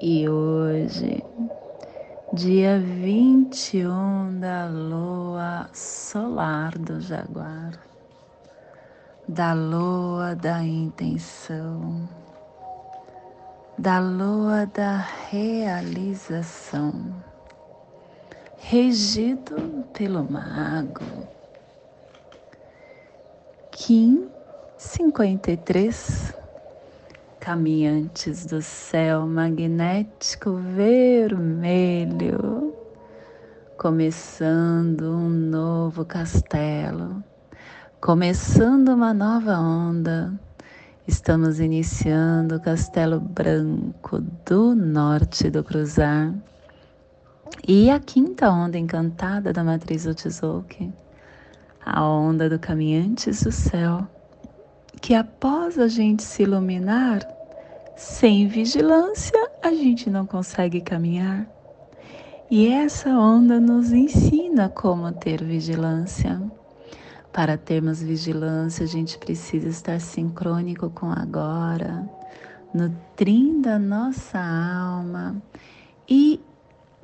e 0.00 0.28
hoje, 0.28 1.24
dia 2.32 2.78
21 2.78 4.38
da 4.38 4.68
lua 4.68 5.68
solar 5.72 6.78
do 6.78 7.00
Jaguar, 7.00 7.72
da 9.26 9.52
lua 9.54 10.36
da 10.36 10.62
intenção, 10.62 12.08
da 13.76 13.98
lua 13.98 14.66
da 14.66 15.04
realização, 15.30 17.12
regido 18.56 19.84
pelo 19.92 20.22
mago. 20.30 21.26
Kim 23.72 24.30
53 24.76 26.38
caminhantes 27.48 28.44
do 28.44 28.60
céu 28.60 29.26
magnético 29.26 30.56
vermelho, 30.76 32.74
começando 33.78 35.12
um 35.12 35.30
novo 35.30 36.04
castelo, 36.04 37.24
começando 38.02 38.90
uma 38.90 39.14
nova 39.14 39.58
onda. 39.58 40.38
Estamos 41.06 41.58
iniciando 41.58 42.56
o 42.56 42.60
Castelo 42.60 43.18
Branco 43.18 44.20
do 44.44 44.74
Norte 44.74 45.48
do 45.48 45.64
Cruzar 45.64 46.34
e 47.66 47.90
a 47.90 47.98
quinta 47.98 48.50
onda 48.50 48.76
encantada 48.76 49.54
da 49.54 49.64
matriz 49.64 50.06
Otizoki, 50.06 50.92
a 51.82 52.06
onda 52.06 52.46
do 52.50 52.58
Caminhantes 52.58 53.42
do 53.42 53.50
Céu, 53.50 54.06
que 55.00 55.14
após 55.14 55.78
a 55.78 55.88
gente 55.88 56.22
se 56.22 56.42
iluminar, 56.42 57.37
sem 57.98 58.46
vigilância, 58.46 59.50
a 59.60 59.72
gente 59.72 60.08
não 60.08 60.24
consegue 60.24 60.80
caminhar. 60.80 61.48
E 62.48 62.68
essa 62.68 63.10
onda 63.10 63.58
nos 63.58 63.92
ensina 63.92 64.68
como 64.68 65.10
ter 65.10 65.42
vigilância. 65.42 66.40
Para 67.32 67.58
termos 67.58 68.00
vigilância, 68.00 68.84
a 68.84 68.86
gente 68.86 69.18
precisa 69.18 69.68
estar 69.68 70.00
sincrônico 70.00 70.88
com 70.90 71.10
agora, 71.10 72.08
nutrindo 72.72 73.68
a 73.68 73.80
nossa 73.80 74.38
alma 74.38 75.42
e 76.08 76.40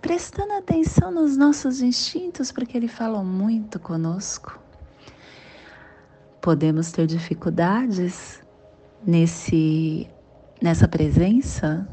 prestando 0.00 0.52
atenção 0.52 1.10
nos 1.10 1.36
nossos 1.36 1.82
instintos, 1.82 2.52
porque 2.52 2.76
eles 2.76 2.92
falam 2.92 3.24
muito 3.24 3.80
conosco. 3.80 4.58
Podemos 6.40 6.92
ter 6.92 7.06
dificuldades 7.08 8.40
nesse 9.04 10.08
nessa 10.60 10.88
presença, 10.88 11.86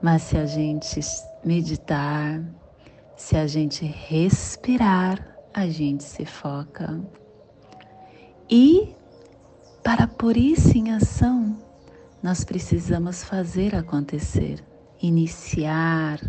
mas 0.00 0.22
se 0.22 0.36
a 0.36 0.46
gente 0.46 1.00
meditar, 1.44 2.42
se 3.16 3.36
a 3.36 3.46
gente 3.46 3.84
respirar, 3.84 5.36
a 5.52 5.66
gente 5.66 6.04
se 6.04 6.24
foca. 6.24 7.00
E 8.48 8.94
para 9.82 10.06
por 10.06 10.36
isso 10.36 10.76
em 10.76 10.92
ação, 10.92 11.56
nós 12.22 12.44
precisamos 12.44 13.24
fazer 13.24 13.74
acontecer, 13.74 14.62
iniciar 15.00 16.20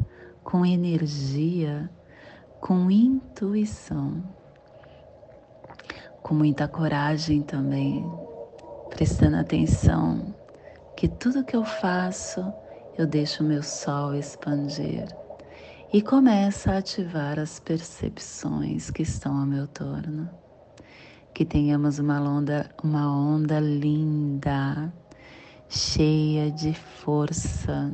com 0.43 0.65
energia, 0.65 1.89
com 2.61 2.89
intuição, 2.89 4.23
com 6.21 6.33
muita 6.33 6.67
coragem 6.67 7.41
também, 7.41 8.05
prestando 8.89 9.37
atenção 9.37 10.36
que 10.97 11.07
tudo 11.07 11.43
que 11.43 11.55
eu 11.55 11.63
faço, 11.63 12.51
eu 12.97 13.05
deixo 13.05 13.43
meu 13.43 13.61
sol 13.61 14.15
expandir 14.15 15.05
e 15.93 16.01
começa 16.01 16.71
a 16.71 16.77
ativar 16.79 17.37
as 17.37 17.59
percepções 17.59 18.89
que 18.89 19.03
estão 19.03 19.37
ao 19.37 19.45
meu 19.45 19.67
torno. 19.67 20.27
Que 21.35 21.45
tenhamos 21.45 21.99
uma 21.99 22.19
onda, 22.19 22.67
uma 22.83 23.15
onda 23.15 23.59
linda, 23.59 24.91
cheia 25.69 26.49
de 26.49 26.73
força, 26.73 27.93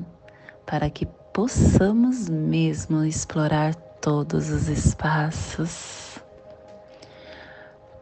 para 0.66 0.90
que 0.90 1.06
possamos 1.34 2.30
mesmo 2.30 3.04
explorar 3.04 3.76
todos 4.00 4.50
os 4.50 4.70
espaços. 4.70 6.20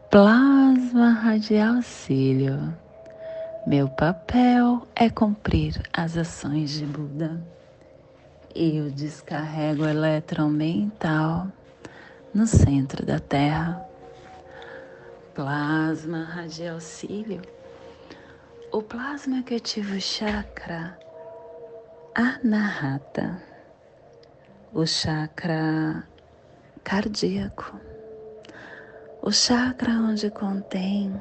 Plasma 0.08 1.10
radial 1.10 1.82
cílio 1.82 2.81
meu 3.64 3.88
papel 3.88 4.88
é 4.92 5.08
cumprir 5.08 5.80
as 5.92 6.16
ações 6.16 6.70
de 6.70 6.84
Buda. 6.84 7.40
Eu 8.52 8.90
descarrego 8.90 9.84
o 9.84 9.92
mental 10.48 11.46
no 12.34 12.44
centro 12.44 13.06
da 13.06 13.20
Terra. 13.20 13.80
Plasma 15.32 16.24
radiocílio. 16.24 17.40
O 18.72 18.82
plasma 18.82 19.44
que 19.44 19.54
ativa 19.54 19.94
o 19.94 20.00
chakra 20.00 20.98
anahata, 22.16 23.40
o 24.72 24.84
chakra 24.84 26.02
cardíaco, 26.82 27.78
o 29.22 29.30
chakra 29.30 29.92
onde 29.92 30.30
contém 30.30 31.14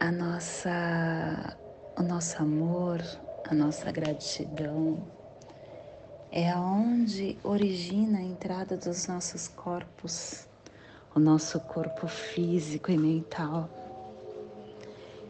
a 0.00 0.10
nossa, 0.10 1.56
o 1.96 2.02
nosso 2.02 2.42
amor, 2.42 3.00
a 3.48 3.54
nossa 3.54 3.90
gratidão, 3.92 4.98
é 6.32 6.50
aonde 6.50 7.38
origina 7.44 8.18
a 8.18 8.22
entrada 8.22 8.76
dos 8.76 9.06
nossos 9.06 9.46
corpos, 9.46 10.46
o 11.14 11.20
nosso 11.20 11.60
corpo 11.60 12.08
físico 12.08 12.90
e 12.90 12.98
mental. 12.98 13.70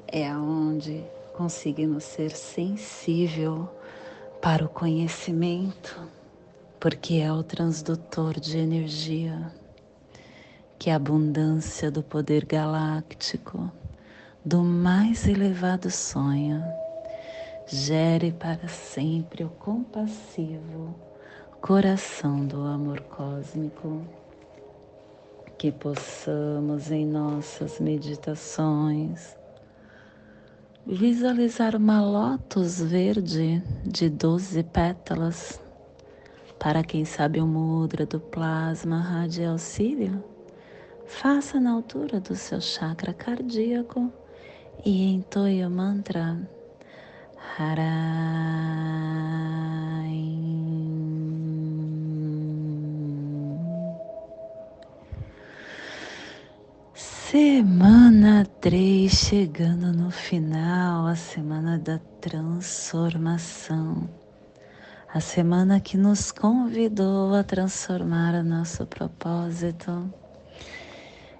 É 0.08 0.28
aonde 0.30 1.04
conseguimos 1.34 2.04
ser 2.04 2.30
sensível 2.30 3.68
para 4.40 4.64
o 4.64 4.68
conhecimento, 4.68 6.08
porque 6.80 7.16
é 7.16 7.30
o 7.30 7.42
transdutor 7.42 8.40
de 8.40 8.56
energia, 8.56 9.52
que 10.78 10.88
é 10.88 10.94
a 10.94 10.96
abundância 10.96 11.90
do 11.90 12.02
poder 12.02 12.46
galáctico 12.46 13.70
do 14.44 14.62
mais 14.62 15.26
elevado 15.26 15.90
sonho, 15.90 16.62
gere 17.66 18.30
para 18.30 18.68
sempre 18.68 19.42
o 19.42 19.48
compassivo 19.48 20.94
coração 21.62 22.44
do 22.44 22.60
amor 22.60 23.00
cósmico. 23.00 24.02
Que 25.56 25.72
possamos 25.72 26.90
em 26.90 27.06
nossas 27.06 27.80
meditações 27.80 29.34
visualizar 30.86 31.74
uma 31.74 32.02
lótus 32.02 32.82
verde 32.82 33.62
de 33.82 34.10
doze 34.10 34.62
pétalas. 34.62 35.58
Para 36.58 36.84
quem 36.84 37.06
sabe 37.06 37.40
o 37.40 37.46
mudra 37.46 38.04
do 38.04 38.20
plasma 38.20 39.00
radial 39.00 39.56
cílio, 39.56 40.22
faça 41.06 41.58
na 41.58 41.70
altura 41.70 42.20
do 42.20 42.36
seu 42.36 42.60
chakra 42.60 43.14
cardíaco 43.14 44.12
e 44.84 45.14
entoie 45.14 45.64
o 45.64 45.70
mantra 45.70 46.38
Harai. 47.58 47.84
Semana 56.94 58.44
3 58.60 59.10
chegando 59.10 59.92
no 59.92 60.10
final, 60.10 61.06
a 61.06 61.16
semana 61.16 61.78
da 61.78 61.98
transformação. 62.20 64.08
A 65.12 65.20
semana 65.20 65.80
que 65.80 65.96
nos 65.96 66.30
convidou 66.32 67.34
a 67.34 67.42
transformar 67.44 68.34
o 68.34 68.42
nosso 68.42 68.84
propósito 68.86 70.12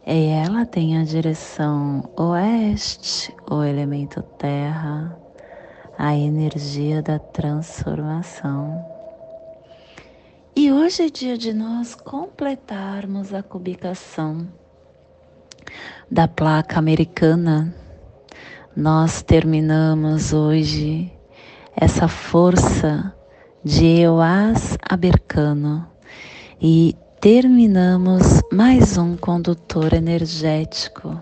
e 0.07 0.27
ela 0.27 0.67
tem 0.67 0.99
a 0.99 1.05
direção 1.05 2.11
oeste, 2.17 3.35
o 3.51 3.63
elemento 3.63 4.21
terra, 4.39 5.19
a 5.97 6.15
energia 6.15 7.01
da 7.01 7.19
transformação. 7.19 8.85
E 10.55 10.71
hoje 10.71 11.05
é 11.05 11.09
dia 11.09 11.39
de 11.39 11.55
nós 11.55 11.95
completarmos 11.95 13.33
a 13.33 13.43
cubicação 13.43 14.47
da 16.11 16.29
placa 16.29 16.79
americana. 16.79 17.75
Nós 18.77 19.23
terminamos 19.23 20.35
hoje 20.35 21.11
essa 21.75 22.09
força 22.09 23.15
de 23.65 24.01
Eoás 24.01 24.77
Abercano 24.87 25.89
e 26.61 26.95
terminamos 27.25 28.43
mais 28.53 28.99
um 28.99 29.17
condutor 29.17 29.95
energético. 29.95 31.19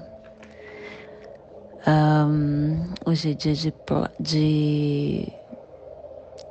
Um, 1.86 2.88
hoje 3.06 3.30
é 3.30 3.34
dia 3.34 3.54
de, 3.54 3.72
de 4.18 5.32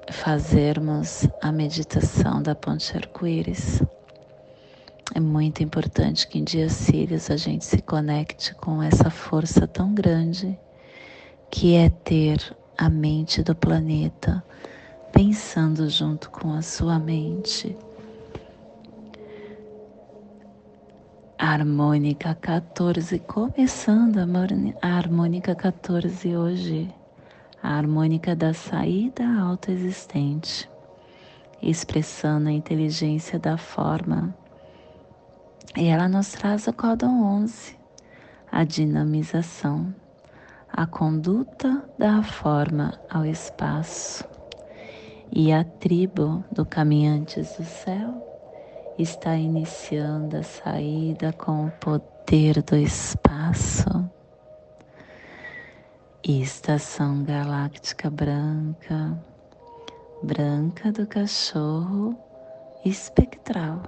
fazermos 0.09 1.27
a 1.41 1.51
meditação 1.51 2.41
da 2.41 2.55
ponte 2.55 2.95
arco-íris. 2.95 3.83
É 5.13 5.19
muito 5.19 5.61
importante 5.61 6.29
que 6.29 6.39
em 6.39 6.45
dias 6.45 6.71
sírios 6.71 7.29
a 7.29 7.35
gente 7.35 7.65
se 7.65 7.81
conecte 7.81 8.55
com 8.55 8.81
essa 8.81 9.09
força 9.09 9.67
tão 9.67 9.93
grande 9.93 10.57
que 11.49 11.75
é 11.75 11.89
ter 11.89 12.55
a 12.77 12.87
mente 12.87 13.43
do 13.43 13.53
planeta 13.53 14.41
pensando 15.11 15.89
junto 15.89 16.29
com 16.29 16.53
a 16.53 16.61
sua 16.61 16.97
mente. 16.97 17.75
Harmônica 21.43 22.35
14, 22.35 23.17
começando 23.17 24.19
a 24.19 24.87
harmônica 24.87 25.55
14 25.55 26.37
hoje 26.37 26.93
a 27.63 27.77
harmônica 27.77 28.35
da 28.35 28.53
saída 28.53 29.25
autoexistente, 29.41 30.69
expressando 31.59 32.47
a 32.47 32.51
inteligência 32.51 33.39
da 33.39 33.57
forma. 33.57 34.35
E 35.75 35.87
ela 35.87 36.07
nos 36.07 36.31
traz 36.31 36.67
o 36.67 36.73
códon 36.73 37.23
11, 37.23 37.75
a 38.51 38.63
dinamização, 38.63 39.91
a 40.71 40.85
conduta 40.85 41.83
da 41.97 42.21
forma 42.21 42.99
ao 43.09 43.25
espaço. 43.25 44.23
E 45.31 45.51
a 45.51 45.63
tribo 45.63 46.45
do 46.51 46.63
Caminhantes 46.63 47.55
do 47.57 47.65
Céu 47.65 48.30
está 49.01 49.35
iniciando 49.35 50.37
a 50.37 50.43
saída 50.43 51.33
com 51.33 51.65
o 51.65 51.71
poder 51.71 52.61
do 52.63 52.75
espaço 52.75 54.09
Estação 56.23 57.23
galáctica 57.23 58.07
branca, 58.07 59.19
branca 60.21 60.91
do 60.91 61.07
cachorro 61.07 62.15
espectral, 62.85 63.81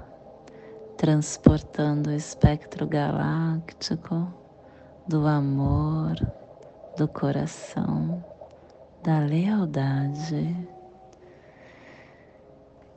transportando 0.97 2.09
o 2.09 2.13
espectro 2.13 2.87
galáctico 2.87 4.33
do 5.07 5.27
amor, 5.27 6.15
do 6.97 7.07
coração, 7.07 8.25
da 9.03 9.19
lealdade. 9.19 10.72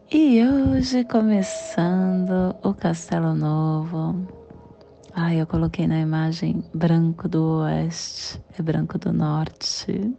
E 0.09 0.41
hoje 0.41 1.03
começando 1.03 2.55
o 2.63 2.73
Castelo 2.73 3.35
Novo 3.35 4.15
Ai, 5.13 5.41
eu 5.41 5.49
coloquei 5.49 5.89
na 5.89 5.99
imagem 5.99 6.63
branco 6.73 7.29
do 7.29 7.63
oeste, 7.63 8.41
é 8.57 8.63
branco 8.63 8.99
do 8.99 9.13
norte. 9.13 10.15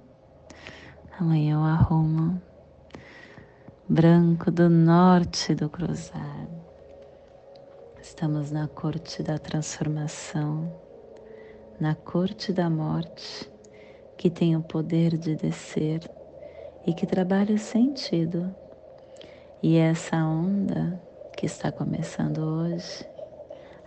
Amanhã 1.17 1.55
eu 1.55 1.63
arrumo. 1.63 2.41
Branco 3.87 4.51
do 4.51 4.69
norte 4.69 5.55
do 5.55 5.69
cruzado. 5.69 6.49
Estamos 8.01 8.51
na 8.51 8.67
corte 8.67 9.23
da 9.23 9.37
transformação, 9.37 10.69
na 11.79 11.95
corte 11.95 12.51
da 12.51 12.69
morte, 12.69 13.49
que 14.17 14.29
tem 14.29 14.53
o 14.57 14.61
poder 14.61 15.17
de 15.17 15.37
descer 15.37 16.01
e 16.85 16.93
que 16.93 17.05
trabalha 17.05 17.55
o 17.55 17.57
sentido. 17.57 18.53
E 19.61 19.75
essa 19.77 20.17
onda 20.17 21.01
que 21.35 21.47
está 21.47 21.71
começando 21.71 22.37
hoje 22.37 23.03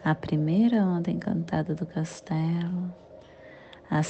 a 0.02 0.16
primeira 0.16 0.84
onda 0.84 1.12
encantada 1.12 1.76
do 1.76 1.86
castelo, 1.86 2.92
a, 3.88 4.00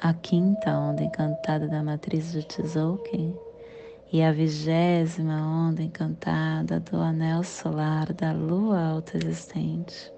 a 0.00 0.14
quinta 0.14 0.70
onda 0.70 1.02
encantada 1.02 1.68
da 1.68 1.82
matriz 1.82 2.32
de 2.32 2.42
Tzolk'in 2.46 3.36
e 4.10 4.22
a 4.22 4.32
vigésima 4.32 5.34
onda 5.34 5.82
encantada 5.82 6.80
do 6.80 6.96
anel 6.96 7.42
solar 7.42 8.10
da 8.14 8.32
lua 8.32 8.82
autoexistente, 8.82 10.10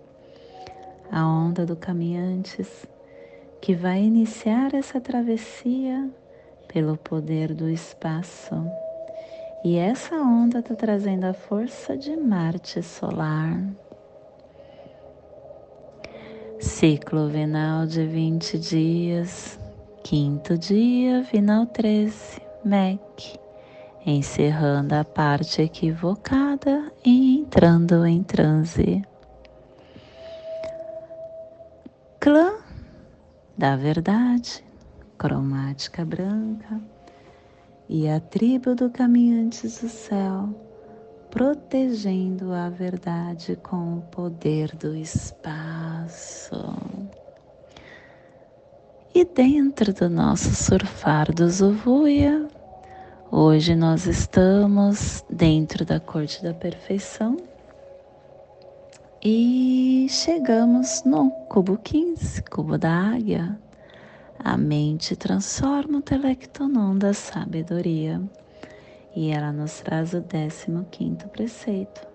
a 1.11 1.27
onda 1.27 1.67
do 1.67 1.75
caminhantes 1.75 2.87
que 3.61 3.75
vai 3.75 4.01
iniciar 4.01 4.73
essa 4.73 5.01
travessia 5.01 6.09
pelo 6.69 6.97
poder 6.97 7.53
do 7.53 7.69
espaço. 7.69 8.84
E 9.65 9.79
essa 9.79 10.17
onda 10.17 10.59
está 10.59 10.75
trazendo 10.75 11.25
a 11.25 11.33
força 11.33 11.97
de 11.97 12.15
Marte 12.15 12.83
solar. 12.83 13.59
Ciclo 16.61 17.31
vinal 17.31 17.87
de 17.87 18.07
20 18.07 18.59
dias, 18.59 19.59
quinto 20.03 20.59
dia, 20.59 21.23
vinal 21.23 21.65
13, 21.65 22.43
MEC, 22.63 23.41
encerrando 24.05 24.97
a 24.97 25.03
parte 25.03 25.63
equivocada 25.63 26.93
e 27.03 27.39
entrando 27.39 28.05
em 28.05 28.23
transe. 28.23 29.03
Clã 32.21 32.53
da 33.57 33.77
verdade, 33.77 34.63
cromática 35.17 36.05
branca, 36.05 36.83
e 37.89 38.09
a 38.09 38.21
tribo 38.21 38.75
do 38.75 38.91
caminhantes 38.91 39.81
do 39.81 39.89
céu 39.89 40.49
protegendo 41.35 42.53
a 42.53 42.69
verdade 42.71 43.57
com 43.57 43.99
o 43.99 44.03
poder 44.03 44.69
do 44.77 44.95
espaço. 44.95 46.57
E 49.13 49.25
dentro 49.25 49.93
do 49.93 50.09
nosso 50.09 50.55
surfar 50.55 51.35
do 51.35 51.51
Zuvuia, 51.51 52.47
hoje 53.33 53.75
nós 53.75 54.07
estamos 54.07 55.25
dentro 55.29 55.85
da 55.85 55.99
corte 55.99 56.41
da 56.41 56.55
perfeição 56.55 57.37
e 59.21 60.07
chegamos 60.09 61.03
no 61.05 61.33
cubo 61.49 61.77
15, 61.79 62.43
cubo 62.43 62.79
da 62.79 62.93
águia. 62.93 63.59
A 64.39 64.57
mente 64.57 65.17
transforma 65.17 65.99
o 65.99 66.03
telectonon 66.03 66.97
da 66.97 67.13
sabedoria. 67.13 68.21
E 69.15 69.31
ela 69.31 69.53
nos 69.53 69.81
traz 69.81 70.13
o 70.13 70.23
15 70.23 71.27
preceito. 71.29 72.07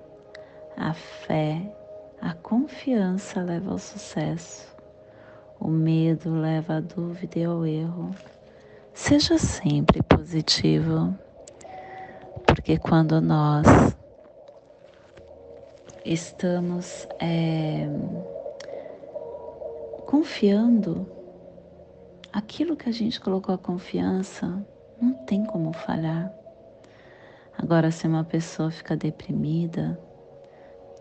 A 0.76 0.94
fé, 0.94 1.74
a 2.22 2.34
confiança 2.34 3.42
leva 3.42 3.72
ao 3.72 3.80
sucesso. 3.80 4.68
O 5.60 5.68
medo 5.68 6.34
leva 6.34 6.78
à 6.78 6.80
dúvida 6.80 7.40
e 7.40 7.44
ao 7.44 7.66
erro. 7.66 8.14
Seja 8.94 9.38
sempre 9.38 10.02
positivo, 10.04 11.18
porque 12.46 12.78
quando 12.78 13.22
nós 13.22 13.66
estamos 16.04 17.08
é, 17.20 17.88
confiando, 20.06 21.08
aquilo 22.32 22.76
que 22.76 22.90
a 22.90 22.92
gente 22.92 23.20
colocou 23.20 23.54
a 23.54 23.58
confiança 23.58 24.66
não 25.02 25.14
tem 25.26 25.46
como 25.46 25.74
falhar. 25.74 26.32
Agora, 27.58 27.92
se 27.92 28.08
uma 28.08 28.24
pessoa 28.24 28.72
fica 28.72 28.96
deprimida, 28.96 30.00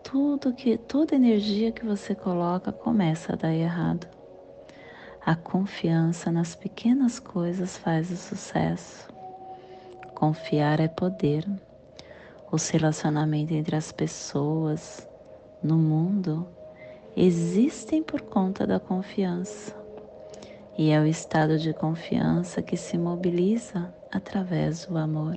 tudo 0.03 0.53
que, 0.53 0.77
toda 0.77 1.15
energia 1.15 1.71
que 1.71 1.85
você 1.85 2.15
coloca 2.15 2.71
começa 2.71 3.33
a 3.33 3.35
dar 3.35 3.53
errado. 3.53 4.07
A 5.25 5.35
confiança 5.35 6.31
nas 6.31 6.55
pequenas 6.55 7.19
coisas 7.19 7.77
faz 7.77 8.09
o 8.11 8.17
sucesso. 8.17 9.07
Confiar 10.15 10.79
é 10.79 10.87
poder. 10.87 11.45
Os 12.51 12.67
relacionamentos 12.69 13.55
entre 13.55 13.75
as 13.75 13.91
pessoas 13.91 15.07
no 15.61 15.77
mundo 15.77 16.47
existem 17.15 18.01
por 18.01 18.21
conta 18.21 18.65
da 18.65 18.79
confiança. 18.79 19.78
E 20.79 20.91
é 20.91 21.01
o 21.01 21.05
estado 21.05 21.59
de 21.59 21.73
confiança 21.73 22.61
que 22.61 22.77
se 22.77 22.97
mobiliza 22.97 23.93
através 24.09 24.85
do 24.85 24.97
amor. 24.97 25.35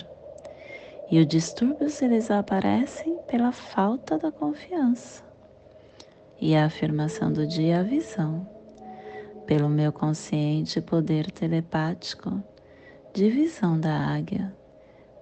E 1.10 1.18
os 1.18 1.26
distúrbios 1.26 2.00
eles 2.00 2.30
aparecem 2.30 3.18
pela 3.26 3.50
falta 3.50 4.16
da 4.16 4.30
confiança. 4.30 5.24
E 6.40 6.54
a 6.54 6.66
afirmação 6.66 7.32
do 7.32 7.44
dia 7.44 7.74
é 7.74 7.78
a 7.80 7.82
visão, 7.82 8.46
pelo 9.44 9.68
meu 9.68 9.92
consciente 9.92 10.80
poder 10.80 11.28
telepático 11.32 12.40
de 13.12 13.28
visão 13.28 13.80
da 13.80 13.98
águia, 13.98 14.54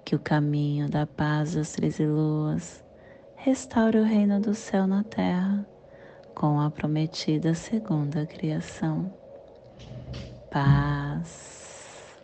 que 0.05 0.15
o 0.15 0.19
caminho 0.19 0.87
da 0.87 1.07
paz 1.07 1.55
das 1.55 1.73
treze 1.73 2.05
luas 2.05 2.85
restaure 3.37 3.99
o 3.99 4.05
reino 4.05 4.39
do 4.39 4.53
céu 4.53 4.87
na 4.87 5.03
terra 5.03 5.67
com 6.35 6.61
a 6.61 6.71
prometida 6.71 7.55
segunda 7.55 8.27
criação. 8.27 9.20
Paz. 10.50 12.16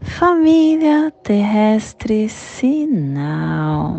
Família 0.00 1.10
terrestre 1.24 2.28
sinal 2.28 3.96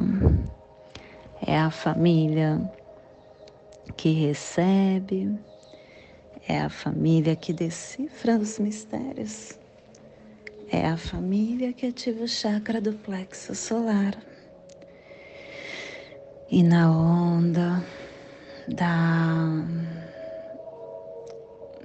é 1.45 1.57
a 1.57 1.69
família 1.69 2.71
que 3.97 4.13
recebe, 4.13 5.37
é 6.47 6.61
a 6.61 6.69
família 6.69 7.35
que 7.35 7.51
decifra 7.51 8.37
os 8.37 8.59
mistérios, 8.59 9.59
é 10.71 10.87
a 10.87 10.95
família 10.95 11.73
que 11.73 11.87
ativa 11.87 12.23
o 12.23 12.27
chakra 12.29 12.79
do 12.79 12.93
plexo 12.93 13.53
solar. 13.53 14.15
E 16.49 16.63
na 16.63 16.89
onda 16.89 17.83
da 18.69 19.65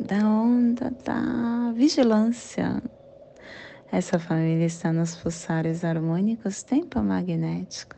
da 0.00 0.26
onda 0.26 0.90
da 1.04 1.73
vigilância. 1.75 2.83
Essa 3.92 4.19
família 4.19 4.64
está 4.64 4.92
nos 4.92 5.14
pulsares 5.14 5.85
harmônicos 5.85 6.62
tempo 6.62 7.02
magnético, 7.02 7.97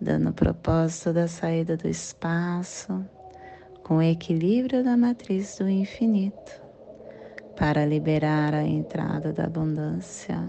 dando 0.00 0.32
propósito 0.32 1.12
da 1.12 1.28
saída 1.28 1.76
do 1.76 1.88
espaço 1.88 3.04
com 3.82 3.96
o 3.96 4.02
equilíbrio 4.02 4.82
da 4.82 4.96
matriz 4.96 5.58
do 5.58 5.68
infinito, 5.68 6.62
para 7.56 7.84
liberar 7.84 8.54
a 8.54 8.62
entrada 8.62 9.32
da 9.32 9.44
abundância 9.44 10.48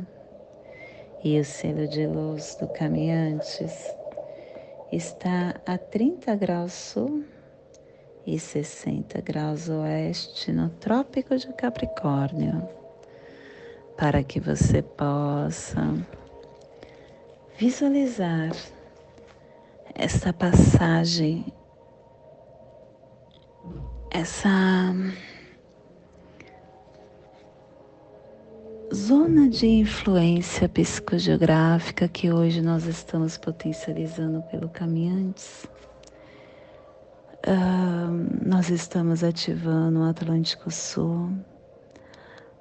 e 1.23 1.39
o 1.39 1.43
selo 1.43 1.87
de 1.87 2.05
luz 2.07 2.55
do 2.59 2.67
caminhantes 2.69 3.93
está 4.91 5.55
a 5.65 5.77
30 5.77 6.35
graus 6.35 6.73
sul 6.73 7.23
e 8.25 8.39
60 8.39 9.21
graus 9.21 9.69
oeste 9.69 10.51
no 10.51 10.69
Trópico 10.69 11.35
de 11.37 11.51
Capricórnio, 11.53 12.67
para 13.97 14.23
que 14.23 14.39
você 14.39 14.81
possa 14.81 15.93
visualizar 17.57 18.51
essa 19.93 20.33
passagem, 20.33 21.45
essa 24.09 24.93
zona 28.93 29.49
de 29.49 29.67
influência 29.67 30.69
psicogeográfica 30.69 32.07
que 32.07 32.31
hoje 32.31 32.61
nós 32.61 32.85
estamos 32.85 33.37
potencializando 33.37 34.41
pelo 34.43 34.69
Caminhantes, 34.69 35.67
uh, 37.47 38.47
nós 38.47 38.69
estamos 38.69 39.23
ativando 39.23 39.99
o 39.99 40.03
Atlântico 40.03 40.71
Sul, 40.71 41.31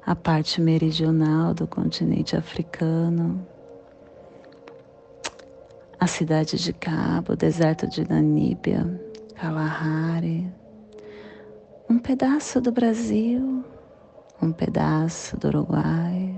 a 0.04 0.14
parte 0.14 0.60
meridional 0.60 1.54
do 1.54 1.66
continente 1.66 2.36
africano, 2.36 3.46
a 5.98 6.06
cidade 6.06 6.56
de 6.56 6.72
Cabo, 6.72 7.32
o 7.32 7.36
deserto 7.36 7.86
de 7.88 8.08
Namíbia, 8.08 9.00
Kalahari, 9.34 10.52
um 11.88 11.98
pedaço 11.98 12.60
do 12.60 12.72
Brasil 12.72 13.64
um 14.42 14.50
pedaço 14.50 15.36
do 15.36 15.46
Uruguai. 15.46 16.34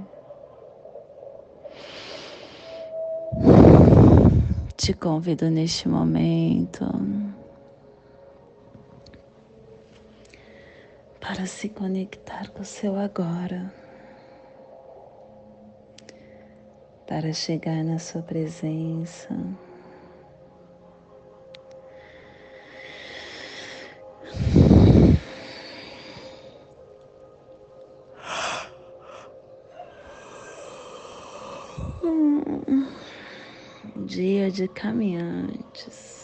Te 4.76 4.92
convido 4.92 5.48
neste 5.48 5.88
momento 5.88 6.84
para 11.26 11.47
se 11.47 11.71
conectar 11.71 12.50
com 12.50 12.61
o 12.61 12.66
seu 12.66 12.97
agora, 12.97 13.73
para 17.07 17.33
chegar 17.33 17.83
na 17.83 17.99
sua 17.99 18.21
presença. 18.21 19.35
dia 34.07 34.50
de 34.50 34.69
caminhantes. 34.69 36.24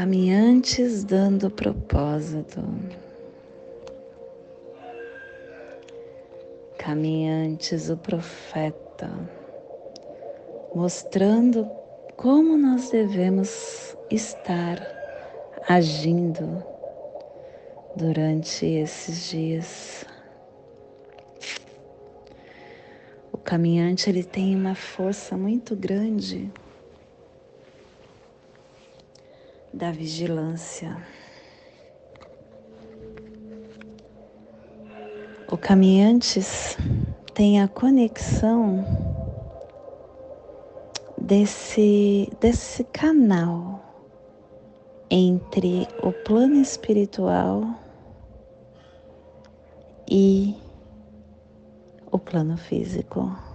Caminhantes 0.00 1.02
dando 1.02 1.50
propósito. 1.50 2.62
Caminhantes, 6.78 7.90
o 7.90 7.96
profeta, 7.96 9.10
mostrando 10.72 11.68
como 12.16 12.56
nós 12.56 12.90
devemos 12.90 13.96
estar 14.08 14.80
agindo 15.68 16.62
durante 17.96 18.64
esses 18.64 19.28
dias. 19.30 20.06
caminhante 23.42 24.10
ele 24.10 24.22
tem 24.22 24.54
uma 24.54 24.74
força 24.74 25.34
muito 25.34 25.74
grande 25.74 26.52
da 29.78 29.92
vigilância. 29.92 30.96
O 35.48 35.56
caminhantes 35.56 36.76
tem 37.32 37.62
a 37.62 37.68
conexão 37.68 38.84
desse, 41.16 42.28
desse 42.40 42.82
canal 42.84 43.80
entre 45.08 45.86
o 46.02 46.12
plano 46.12 46.56
espiritual 46.56 47.62
e 50.10 50.56
o 52.10 52.18
plano 52.18 52.56
físico. 52.56 53.47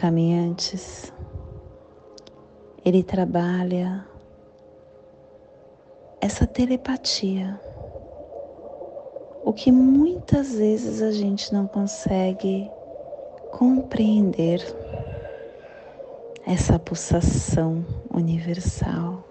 Caminhantes, 0.00 1.12
ele 2.82 3.02
trabalha. 3.02 4.06
Essa 6.22 6.46
telepatia, 6.46 7.60
o 9.44 9.52
que 9.52 9.70
muitas 9.70 10.54
vezes 10.54 11.02
a 11.02 11.12
gente 11.12 11.52
não 11.52 11.66
consegue 11.66 12.70
compreender. 13.52 14.60
Essa 16.46 16.78
pulsação 16.78 17.84
universal. 18.12 19.26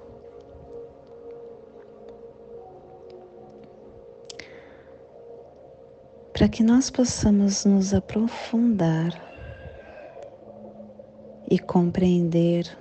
para 6.31 6.47
que 6.47 6.63
nós 6.63 6.89
possamos 6.89 7.65
nos 7.65 7.93
aprofundar 7.93 9.28
e 11.49 11.57
compreender 11.57 12.77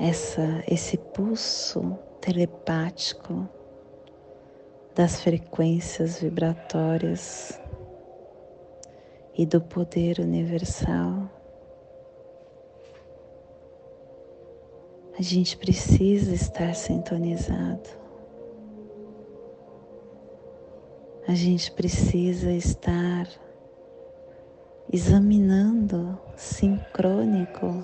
essa, 0.00 0.64
esse 0.66 0.96
pulso 0.96 1.98
telepático 2.20 3.48
das 4.94 5.20
frequências 5.20 6.20
vibratórias 6.20 7.60
e 9.36 9.44
do 9.44 9.60
poder 9.60 10.18
universal. 10.18 11.30
A 15.18 15.22
gente 15.22 15.56
precisa 15.56 16.34
estar 16.34 16.74
sintonizado. 16.74 18.02
a 21.26 21.34
gente 21.34 21.70
precisa 21.72 22.50
estar 22.52 23.28
examinando 24.92 26.20
sincrônico 26.36 27.82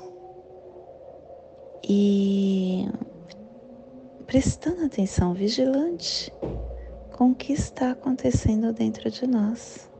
e 1.83 2.87
prestando 4.27 4.85
atenção 4.85 5.33
vigilante 5.33 6.31
com 7.17 7.31
o 7.31 7.35
que 7.35 7.55
está 7.55 7.93
acontecendo 7.93 8.75
dentro 8.75 9.11
de 9.11 9.27
nós. 9.27 9.91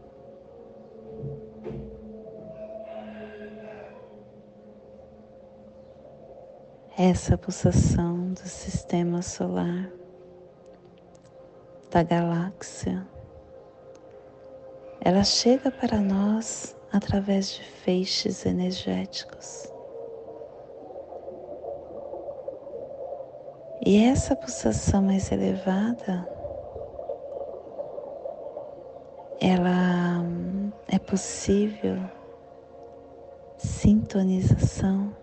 Essa 6.97 7.39
pulsação 7.39 8.33
do 8.35 8.41
sistema 8.41 9.23
solar, 9.23 9.91
da 11.91 12.03
galáxia, 12.03 13.07
ela 15.01 15.25
chega 15.25 15.71
para 15.71 16.01
nós 16.01 16.77
através 16.93 17.53
de 17.53 17.63
feixes 17.63 18.47
energéticos. 18.47 19.67
E 23.85 23.97
essa 24.05 24.35
pulsação 24.35 25.03
mais 25.03 25.31
elevada, 25.31 26.29
ela 29.41 30.25
é 30.89 30.99
possível 30.99 31.99
sintonização 33.57 35.15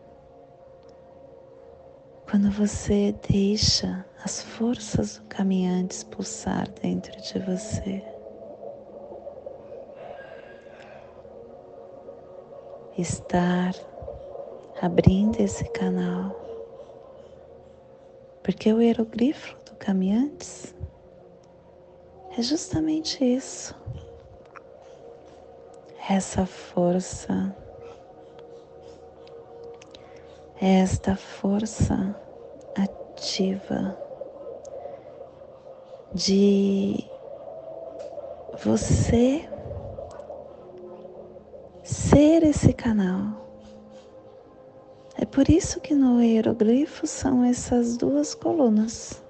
quando 2.30 2.50
você 2.50 3.16
deixa 3.30 4.06
as 4.24 4.42
forças 4.42 5.18
do 5.18 5.24
caminhantes 5.28 6.04
pulsar 6.04 6.68
dentro 6.82 7.16
de 7.22 7.40
você. 7.40 8.15
Estar 12.98 13.74
abrindo 14.82 15.40
esse 15.42 15.66
canal, 15.66 16.34
porque 18.42 18.72
o 18.72 18.82
hieroglifo 18.82 19.56
do 19.66 19.76
caminhantes 19.76 20.74
é 22.38 22.42
justamente 22.42 23.24
isso. 23.24 23.76
Essa 26.10 26.46
força, 26.46 27.56
esta 30.62 31.16
força 31.16 32.16
ativa 32.76 33.98
de 36.14 37.06
você 38.64 39.50
ser 41.84 42.44
esse 42.66 42.74
canal. 42.74 43.46
É 45.16 45.24
por 45.24 45.48
isso 45.50 45.80
que 45.80 45.94
no 45.94 46.20
hieroglifo 46.20 47.06
são 47.06 47.44
essas 47.44 47.96
duas 47.96 48.34
colunas. 48.34 49.24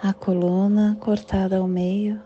A 0.00 0.12
coluna 0.12 0.96
cortada 1.00 1.58
ao 1.58 1.66
meio 1.66 2.22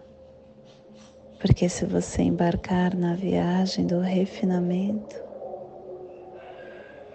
porque 1.41 1.69
se 1.69 1.87
você 1.87 2.23
embarcar 2.23 2.97
na 2.97 3.15
viagem 3.15 3.87
do 3.87 4.01
refinamento 4.01 5.17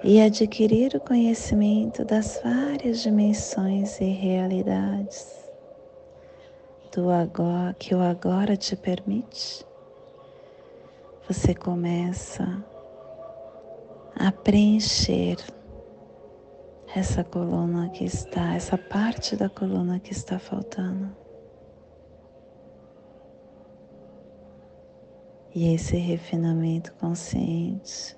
e 0.01 0.19
adquirir 0.21 0.95
o 0.95 1.01
conhecimento 1.01 2.05
das 2.05 2.39
várias 2.41 3.03
dimensões 3.03 3.99
e 3.99 4.05
realidades 4.05 5.27
do 6.95 7.09
agora 7.09 7.75
que 7.77 7.93
o 7.93 8.01
agora 8.01 8.55
te 8.55 8.77
permite, 8.77 9.65
você 11.27 11.55
começa 11.55 12.63
a 14.15 14.31
preencher 14.31 15.37
essa 16.95 17.23
coluna 17.23 17.89
que 17.89 18.03
está, 18.03 18.53
essa 18.53 18.77
parte 18.77 19.35
da 19.35 19.49
coluna 19.49 19.99
que 19.99 20.11
está 20.11 20.37
faltando. 20.37 21.15
E 25.55 25.73
esse 25.73 25.95
refinamento 25.97 26.93
consciente, 26.95 28.17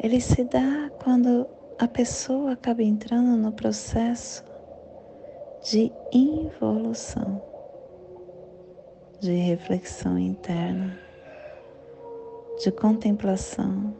ele 0.00 0.20
se 0.20 0.44
dá 0.44 0.90
quando 1.02 1.46
a 1.78 1.86
pessoa 1.88 2.52
acaba 2.52 2.82
entrando 2.82 3.36
no 3.36 3.52
processo 3.52 4.44
de 5.62 5.92
involução, 6.12 7.42
de 9.20 9.32
reflexão 9.32 10.18
interna, 10.18 10.98
de 12.62 12.70
contemplação, 12.70 13.94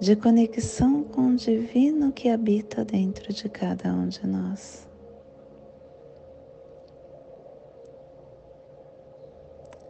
de 0.00 0.14
conexão 0.14 1.02
com 1.04 1.32
o 1.32 1.36
divino 1.36 2.12
que 2.12 2.28
habita 2.28 2.84
dentro 2.84 3.32
de 3.32 3.48
cada 3.48 3.92
um 3.92 4.08
de 4.08 4.26
nós. 4.26 4.88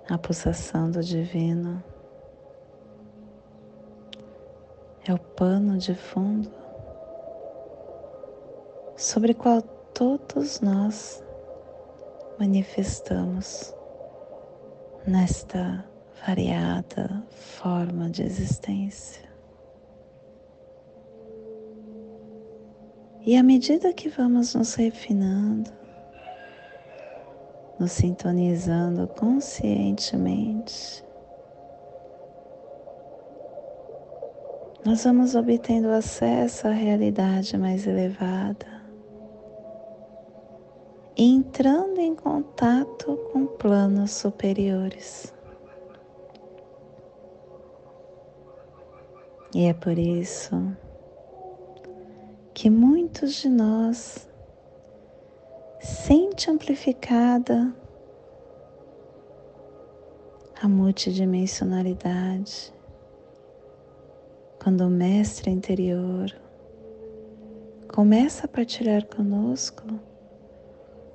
a 0.09 0.17
pulsação 0.17 0.91
do 0.91 1.03
divino. 1.03 1.83
É 5.07 5.13
o 5.13 5.19
pano 5.19 5.77
de 5.77 5.95
fundo 5.95 6.51
sobre 8.97 9.35
qual 9.35 9.63
todos 9.93 10.61
nós 10.61 11.23
manifestamos 12.39 13.75
nesta 15.09 15.85
variada 16.27 17.25
forma 17.31 18.11
de 18.11 18.23
existência. 18.23 19.27
E 23.25 23.37
à 23.37 23.43
medida 23.43 23.93
que 23.93 24.09
vamos 24.09 24.55
nos 24.55 24.75
refinando, 24.75 25.71
nos 27.81 27.93
sintonizando 27.93 29.09
conscientemente, 29.09 31.05
nós 34.85 35.05
vamos 35.05 35.35
obtendo 35.35 35.89
acesso 35.91 36.69
à 36.69 36.71
realidade 36.71 37.57
mais 37.57 37.87
elevada, 37.87 38.78
entrando 41.21 41.99
em 41.99 42.15
contato 42.15 43.17
com 43.33 43.45
planos 43.45 44.13
superiores. 44.13 45.35
E 49.53 49.65
é 49.65 49.75
por 49.75 49.99
isso 49.99 50.55
que 52.55 52.71
muitos 52.71 53.35
de 53.35 53.49
nós 53.49 54.31
sente 55.81 56.49
amplificada 56.49 57.75
a 60.63 60.69
multidimensionalidade 60.69 62.73
quando 64.63 64.83
o 64.83 64.91
Mestre 64.91 65.51
interior 65.51 66.33
começa 67.89 68.47
a 68.47 68.49
partilhar 68.49 69.05
conosco 69.07 69.85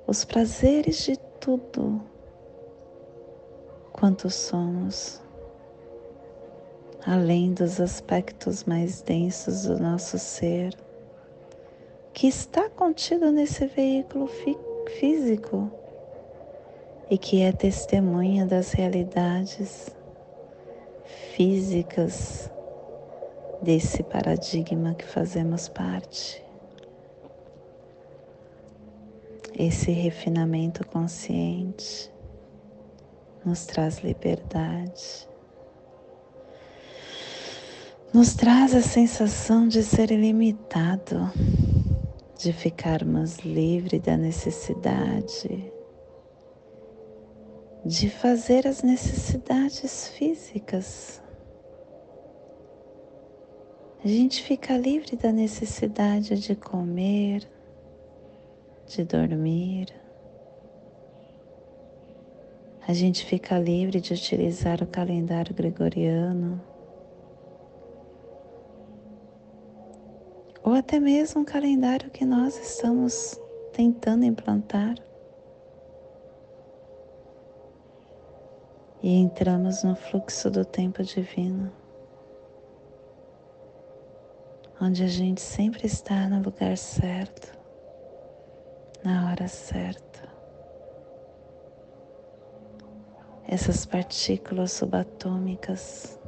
os 0.06 0.24
prazeres 0.24 1.04
de 1.04 1.16
tudo 1.40 2.02
quanto 3.92 4.28
somos, 4.28 5.22
além 7.06 7.54
dos 7.54 7.80
aspectos 7.80 8.64
mais 8.64 9.00
densos 9.00 9.62
do 9.62 9.78
nosso 9.78 10.18
ser 10.18 10.76
que 12.12 12.28
está 12.28 12.68
contido 12.68 13.32
nesse 13.32 13.66
veículo 13.66 14.28
físico 14.98 15.70
e 17.10 17.16
que 17.16 17.42
é 17.42 17.50
testemunha 17.50 18.46
das 18.46 18.72
realidades 18.72 19.90
físicas 21.34 22.50
desse 23.62 24.02
paradigma 24.02 24.94
que 24.94 25.04
fazemos 25.04 25.68
parte. 25.68 26.43
Esse 29.56 29.92
refinamento 29.92 30.86
consciente 30.86 32.12
nos 33.44 33.66
traz 33.66 33.98
liberdade, 33.98 35.28
nos 38.12 38.34
traz 38.34 38.74
a 38.74 38.82
sensação 38.82 39.68
de 39.68 39.82
ser 39.82 40.10
ilimitado 40.10 41.30
de 42.36 42.52
ficarmos 42.52 43.38
livres 43.38 44.00
da 44.02 44.16
necessidade 44.16 45.72
de 47.84 48.08
fazer 48.08 48.66
as 48.66 48.82
necessidades 48.82 50.08
físicas. 50.08 51.22
A 54.02 54.08
gente 54.08 54.42
fica 54.42 54.76
livre 54.76 55.16
da 55.16 55.30
necessidade 55.30 56.38
de 56.38 56.56
comer, 56.56 57.46
de 58.86 59.04
dormir. 59.04 59.88
A 62.86 62.92
gente 62.92 63.24
fica 63.24 63.58
livre 63.58 64.00
de 64.00 64.12
utilizar 64.12 64.82
o 64.82 64.86
calendário 64.86 65.54
gregoriano 65.54 66.60
ou 70.64 70.72
até 70.72 70.98
mesmo 70.98 71.42
um 71.42 71.44
calendário 71.44 72.10
que 72.10 72.24
nós 72.24 72.58
estamos 72.58 73.38
tentando 73.74 74.24
implantar. 74.24 74.94
E 79.02 79.16
entramos 79.16 79.82
no 79.84 79.94
fluxo 79.94 80.50
do 80.50 80.64
tempo 80.64 81.02
divino, 81.02 81.70
onde 84.80 85.04
a 85.04 85.06
gente 85.06 85.42
sempre 85.42 85.86
está 85.86 86.26
no 86.26 86.42
lugar 86.42 86.78
certo, 86.78 87.53
na 89.04 89.30
hora 89.30 89.46
certa, 89.46 90.26
essas 93.46 93.84
partículas 93.84 94.72
subatômicas, 94.72 96.18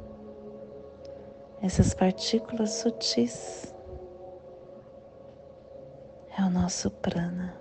essas 1.61 1.95
partículas 1.95 2.69
sutis. 2.69 3.73
É 6.37 6.43
o 6.43 6.51
nosso 6.51 6.91
prana, 6.91 7.59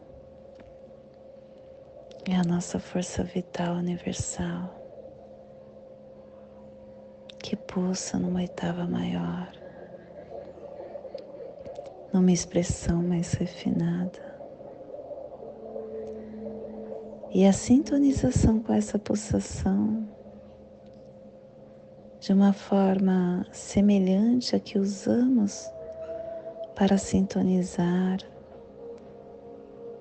é 2.28 2.36
a 2.36 2.44
nossa 2.44 2.78
força 2.78 3.24
vital 3.24 3.76
universal 3.76 4.70
que 7.38 7.56
pulsa 7.56 8.18
numa 8.18 8.40
oitava 8.40 8.86
maior, 8.86 9.50
numa 12.12 12.32
expressão 12.32 13.02
mais 13.02 13.32
refinada. 13.32 14.25
E 17.38 17.44
a 17.44 17.52
sintonização 17.52 18.60
com 18.60 18.72
essa 18.72 18.98
pulsação, 18.98 20.08
de 22.18 22.32
uma 22.32 22.54
forma 22.54 23.46
semelhante 23.52 24.56
a 24.56 24.58
que 24.58 24.78
usamos 24.78 25.70
para 26.74 26.96
sintonizar 26.96 28.20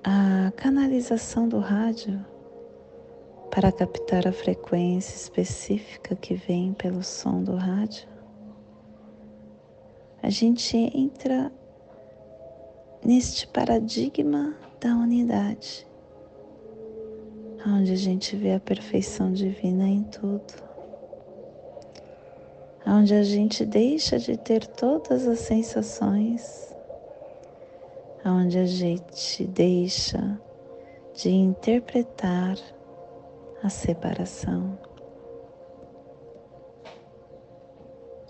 a 0.02 0.50
canalização 0.52 1.46
do 1.46 1.58
rádio 1.58 2.24
para 3.50 3.70
captar 3.70 4.26
a 4.26 4.32
frequência 4.32 5.14
específica 5.14 6.16
que 6.16 6.32
vem 6.32 6.72
pelo 6.72 7.02
som 7.02 7.42
do 7.42 7.54
rádio, 7.54 8.08
a 10.22 10.30
gente 10.30 10.74
entra 10.74 11.52
neste 13.04 13.46
paradigma 13.46 14.56
da 14.80 14.96
unidade 14.96 15.86
onde 17.66 17.92
a 17.92 17.96
gente 17.96 18.36
vê 18.36 18.54
a 18.54 18.60
perfeição 18.60 19.32
divina 19.32 19.88
em 19.88 20.04
tudo, 20.04 20.54
onde 22.86 23.12
a 23.12 23.24
gente 23.24 23.66
deixa 23.66 24.18
de 24.18 24.36
ter 24.36 24.64
todas 24.64 25.26
as 25.26 25.40
sensações, 25.40 26.72
onde 28.24 28.58
a 28.58 28.66
gente 28.66 29.44
deixa 29.46 30.40
de 31.14 31.30
interpretar 31.30 32.56
a 33.62 33.68
separação. 33.68 34.78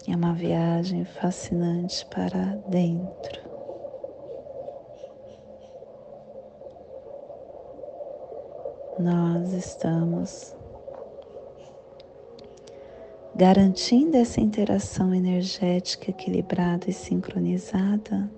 É 0.09 0.17
uma 0.17 0.33
viagem 0.33 1.05
fascinante 1.05 2.07
para 2.07 2.57
dentro. 2.69 3.46
Nós 8.99 9.53
estamos 9.53 10.57
garantindo 13.35 14.17
essa 14.17 14.41
interação 14.41 15.15
energética 15.15 16.11
equilibrada 16.11 16.89
e 16.89 16.93
sincronizada 16.95 18.31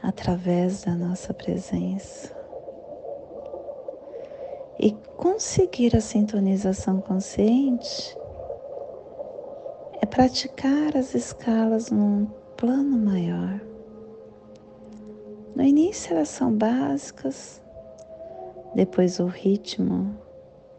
através 0.00 0.84
da 0.84 0.94
nossa 0.94 1.34
presença. 1.34 2.32
E 4.78 4.92
conseguir 5.16 5.96
a 5.96 6.00
sintonização 6.00 7.00
consciente 7.00 8.16
é 10.00 10.06
praticar 10.06 10.96
as 10.96 11.16
escalas 11.16 11.90
num 11.90 12.26
plano 12.56 12.96
maior. 12.96 13.60
No 15.56 15.64
início 15.64 16.14
elas 16.14 16.28
são 16.28 16.52
básicas, 16.52 17.60
depois 18.74 19.18
o 19.18 19.26
ritmo, 19.26 20.16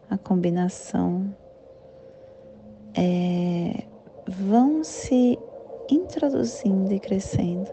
a 0.08 0.16
combinação 0.16 1.34
é, 2.94 3.84
vão 4.26 4.82
se 4.82 5.38
introduzindo 5.90 6.92
e 6.92 7.00
crescendo. 7.00 7.70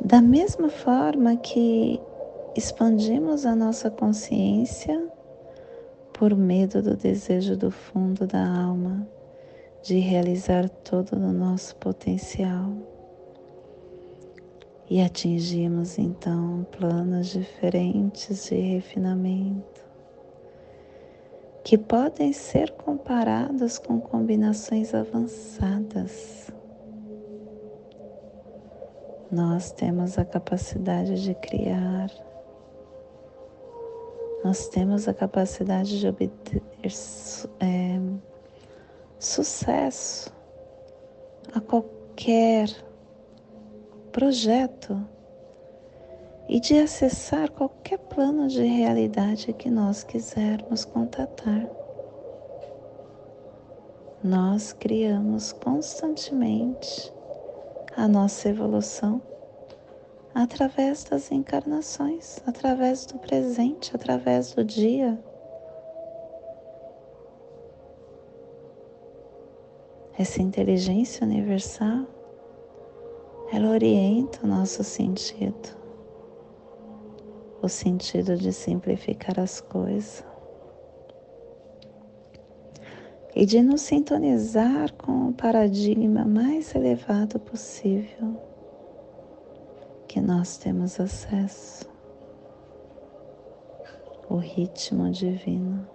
Da 0.00 0.20
mesma 0.20 0.68
forma 0.68 1.36
que 1.36 2.00
expandimos 2.56 3.46
a 3.46 3.56
nossa 3.56 3.90
consciência 3.90 5.10
por 6.12 6.34
medo 6.36 6.82
do 6.82 6.96
desejo 6.96 7.56
do 7.56 7.70
fundo 7.70 8.26
da 8.26 8.46
alma 8.46 9.06
de 9.82 9.98
realizar 9.98 10.68
todo 10.68 11.16
o 11.16 11.32
nosso 11.32 11.74
potencial 11.76 12.93
e 14.88 15.00
atingimos 15.00 15.98
então 15.98 16.66
planos 16.70 17.28
diferentes 17.28 18.46
de 18.46 18.56
refinamento 18.56 19.84
que 21.64 21.78
podem 21.78 22.32
ser 22.32 22.70
comparados 22.72 23.78
com 23.78 23.98
combinações 23.98 24.94
avançadas. 24.94 26.52
Nós 29.32 29.72
temos 29.72 30.18
a 30.18 30.26
capacidade 30.26 31.22
de 31.22 31.34
criar, 31.34 32.10
nós 34.44 34.68
temos 34.68 35.08
a 35.08 35.14
capacidade 35.14 35.98
de 35.98 36.06
obter 36.06 36.62
é, 37.60 37.98
sucesso 39.18 40.30
a 41.54 41.60
qualquer 41.62 42.68
projeto 44.14 45.04
e 46.48 46.60
de 46.60 46.78
acessar 46.78 47.50
qualquer 47.50 47.98
plano 47.98 48.46
de 48.46 48.62
realidade 48.62 49.52
que 49.52 49.68
nós 49.68 50.04
quisermos 50.04 50.84
contatar. 50.84 51.68
Nós 54.22 54.72
criamos 54.72 55.52
constantemente 55.52 57.12
a 57.96 58.06
nossa 58.06 58.48
evolução 58.48 59.20
através 60.32 61.02
das 61.02 61.32
encarnações, 61.32 62.40
através 62.46 63.06
do 63.06 63.18
presente, 63.18 63.96
através 63.96 64.54
do 64.54 64.62
dia. 64.62 65.18
Essa 70.16 70.40
inteligência 70.40 71.26
universal 71.26 72.06
ela 73.54 73.70
orienta 73.70 74.40
o 74.42 74.48
nosso 74.48 74.82
sentido, 74.82 75.68
o 77.62 77.68
sentido 77.68 78.36
de 78.36 78.52
simplificar 78.52 79.38
as 79.38 79.60
coisas. 79.60 80.24
E 83.36 83.46
de 83.46 83.62
nos 83.62 83.82
sintonizar 83.82 84.92
com 84.94 85.28
o 85.28 85.32
paradigma 85.32 86.24
mais 86.24 86.74
elevado 86.74 87.38
possível 87.38 88.36
que 90.08 90.20
nós 90.20 90.56
temos 90.56 90.98
acesso, 90.98 91.88
o 94.28 94.36
ritmo 94.36 95.10
divino. 95.10 95.88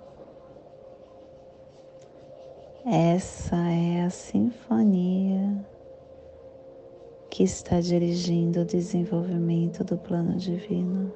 Essa 2.86 3.58
é 3.58 4.06
a 4.06 4.10
sinfonia 4.10 5.66
que 7.30 7.44
está 7.44 7.80
dirigindo 7.80 8.62
o 8.62 8.66
desenvolvimento 8.66 9.84
do 9.84 9.98
plano 9.98 10.36
divino. 10.36 11.14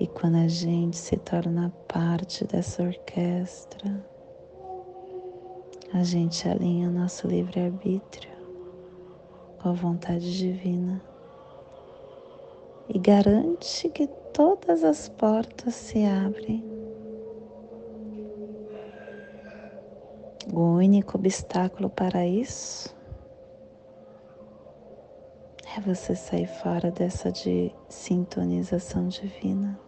E 0.00 0.06
quando 0.06 0.36
a 0.36 0.48
gente 0.48 0.96
se 0.96 1.16
torna 1.16 1.72
parte 1.86 2.46
dessa 2.46 2.82
orquestra, 2.82 4.04
a 5.92 6.02
gente 6.02 6.48
alinha 6.48 6.88
o 6.88 6.92
nosso 6.92 7.26
livre-arbítrio 7.26 8.30
com 9.60 9.70
a 9.70 9.72
vontade 9.72 10.36
divina 10.38 11.02
e 12.88 12.98
garante 12.98 13.88
que 13.90 14.06
todas 14.32 14.84
as 14.84 15.08
portas 15.08 15.74
se 15.74 16.04
abrem. 16.04 16.64
O 20.52 20.60
único 20.60 21.18
obstáculo 21.18 21.90
para 21.90 22.26
isso 22.26 22.97
é 25.78 25.80
você 25.80 26.16
sair 26.16 26.48
fora 26.48 26.90
dessa 26.90 27.30
de 27.30 27.72
sintonização 27.88 29.06
divina. 29.06 29.78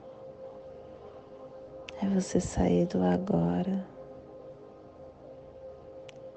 É 2.01 2.07
você 2.07 2.39
sair 2.39 2.87
do 2.87 3.03
agora. 3.03 3.85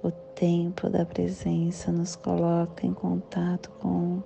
O 0.02 0.10
tempo 0.10 0.89
da 0.89 1.06
presença 1.06 1.92
nos 1.92 2.16
coloca 2.16 2.84
em 2.88 2.96
contato 2.96 3.70
com 3.80 4.24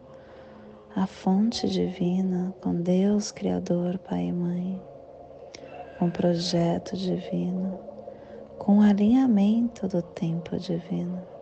a 0.95 1.05
fonte 1.05 1.67
divina, 1.67 2.55
com 2.61 2.81
Deus 2.81 3.29
Criador, 3.29 3.97
Pai 3.97 4.27
e 4.27 4.31
Mãe, 4.31 4.81
com 5.99 6.05
o 6.05 6.11
projeto 6.11 6.95
divino, 6.95 7.77
com 8.57 8.79
o 8.79 8.81
alinhamento 8.81 9.89
do 9.89 10.01
tempo 10.01 10.57
divino. 10.57 11.36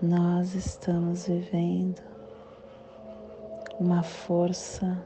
Nós 0.00 0.54
estamos 0.54 1.26
vivendo 1.26 2.00
uma 3.80 4.04
força 4.04 5.04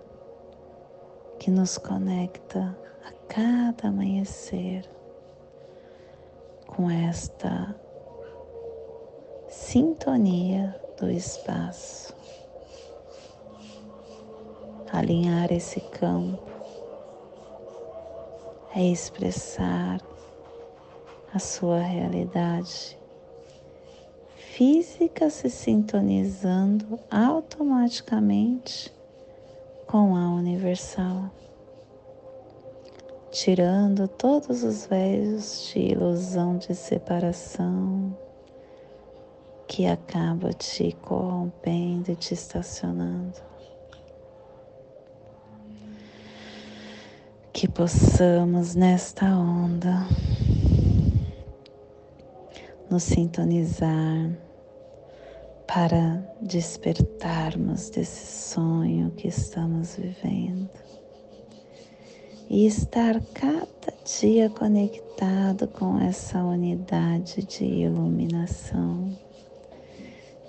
que 1.38 1.50
nos 1.50 1.78
conecta 1.78 2.76
a 3.02 3.10
cada 3.26 3.88
amanhecer 3.88 4.84
com 6.66 6.90
esta 6.90 7.74
sintonia 9.48 10.78
do 11.00 11.10
espaço. 11.10 12.14
Alinhar 14.92 15.50
esse 15.50 15.80
campo 15.80 16.52
é 18.76 18.84
expressar 18.84 20.02
a 21.32 21.38
sua 21.38 21.78
realidade 21.78 23.00
física 24.62 25.28
se 25.28 25.50
sintonizando 25.50 26.96
automaticamente 27.10 28.94
com 29.88 30.14
a 30.14 30.30
universal, 30.30 31.28
tirando 33.32 34.06
todos 34.06 34.62
os 34.62 34.86
véus 34.86 35.68
de 35.68 35.80
ilusão 35.80 36.58
de 36.58 36.76
separação 36.76 38.16
que 39.66 39.84
acaba 39.84 40.52
te 40.52 40.92
corrompendo 41.02 42.12
e 42.12 42.14
te 42.14 42.32
estacionando. 42.32 43.40
Que 47.52 47.66
possamos 47.66 48.76
nesta 48.76 49.26
onda 49.26 50.06
nos 52.88 53.02
sintonizar 53.02 54.51
para 55.74 56.22
despertarmos 56.42 57.88
desse 57.88 58.50
sonho 58.52 59.10
que 59.12 59.28
estamos 59.28 59.96
vivendo 59.96 60.68
e 62.50 62.66
estar 62.66 63.18
cada 63.32 63.94
dia 64.04 64.50
conectado 64.50 65.66
com 65.68 65.98
essa 65.98 66.44
unidade 66.44 67.42
de 67.44 67.64
iluminação 67.64 69.16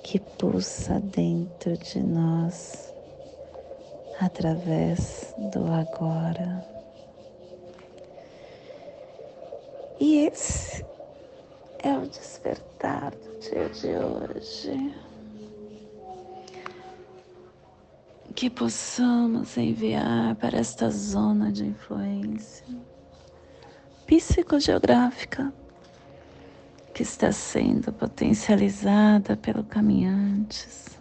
que 0.04 0.20
pulsa 0.20 1.00
dentro 1.00 1.78
de 1.78 2.04
nós 2.04 2.94
através 4.20 5.34
do 5.54 5.72
agora. 5.72 6.68
E 10.02 10.26
esse 10.26 10.86
é 11.82 11.98
o 11.98 12.02
despertar 12.02 13.12
do 13.12 13.40
dia 13.40 13.70
de 13.70 13.88
hoje. 13.88 15.13
Que 18.36 18.50
possamos 18.50 19.58
enviar 19.58 20.36
para 20.36 20.60
esta 20.60 20.90
zona 20.90 21.52
de 21.52 21.66
influência 21.66 22.66
psicogeográfica 24.06 25.54
que 26.94 27.04
está 27.04 27.32
sendo 27.32 27.92
potencializada 27.94 29.38
pelo 29.38 29.64
caminhantes, 29.64 31.00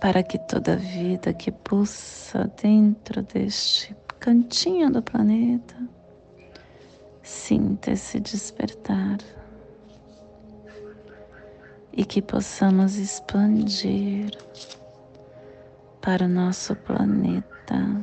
para 0.00 0.22
que 0.22 0.38
toda 0.38 0.76
vida 0.76 1.32
que 1.32 1.50
pulsa 1.52 2.50
dentro 2.60 3.22
deste 3.22 3.96
cantinho 4.18 4.90
do 4.90 5.02
planeta 5.02 5.76
Sinta 7.24 7.92
esse 7.92 8.20
despertar 8.20 9.16
e 11.96 12.04
que 12.04 12.20
possamos 12.20 12.96
expandir 12.96 14.36
para 16.00 16.24
o 16.24 16.28
nosso 16.28 16.74
planeta, 16.74 18.02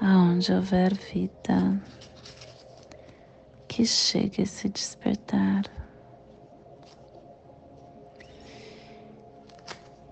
aonde 0.00 0.52
houver 0.52 0.94
vida, 0.94 1.80
que 3.66 3.86
chegue 3.86 4.42
esse 4.42 4.68
despertar. 4.68 5.64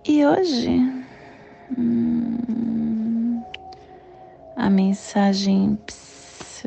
E 0.07 0.25
hoje, 0.25 1.05
hum, 1.79 3.45
a 4.57 4.71
mensagem 4.71 5.79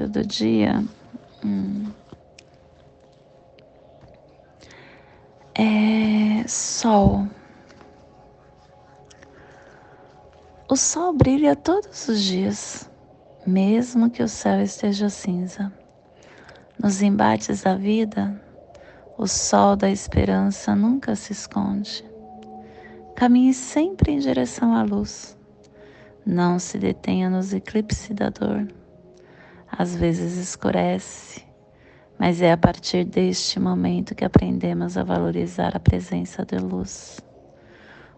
do 0.10 0.26
dia 0.26 0.84
hum, 1.44 1.92
é 5.56 6.48
sol. 6.48 7.28
O 10.70 10.76
sol 10.76 11.14
brilha 11.14 11.56
todos 11.56 12.08
os 12.08 12.22
dias, 12.22 12.90
mesmo 13.46 14.10
que 14.10 14.24
o 14.24 14.28
céu 14.28 14.62
esteja 14.62 15.10
cinza. 15.10 15.72
Nos 16.82 17.02
embates 17.02 17.62
da 17.62 17.76
vida, 17.76 18.42
o 19.18 19.28
sol 19.28 19.76
da 19.76 19.90
esperança 19.90 20.76
nunca 20.76 21.16
se 21.16 21.32
esconde. 21.34 22.04
Caminhe 23.16 23.54
sempre 23.54 24.12
em 24.12 24.20
direção 24.20 24.74
à 24.74 24.84
luz. 24.84 25.38
Não 26.26 26.58
se 26.58 26.78
detenha 26.78 27.30
nos 27.30 27.54
eclipses 27.54 28.10
da 28.16 28.30
dor 28.30 28.68
às 29.78 29.96
vezes 29.96 30.38
escurece, 30.38 31.44
mas 32.24 32.42
é 32.42 32.54
a 32.54 32.58
partir 32.58 33.04
deste 33.04 33.60
momento 33.60 34.16
que 34.16 34.24
aprendemos 34.24 34.98
a 34.98 35.04
valorizar 35.04 35.76
a 35.76 35.80
presença 35.80 36.46
de 36.46 36.56
luz. 36.58 37.20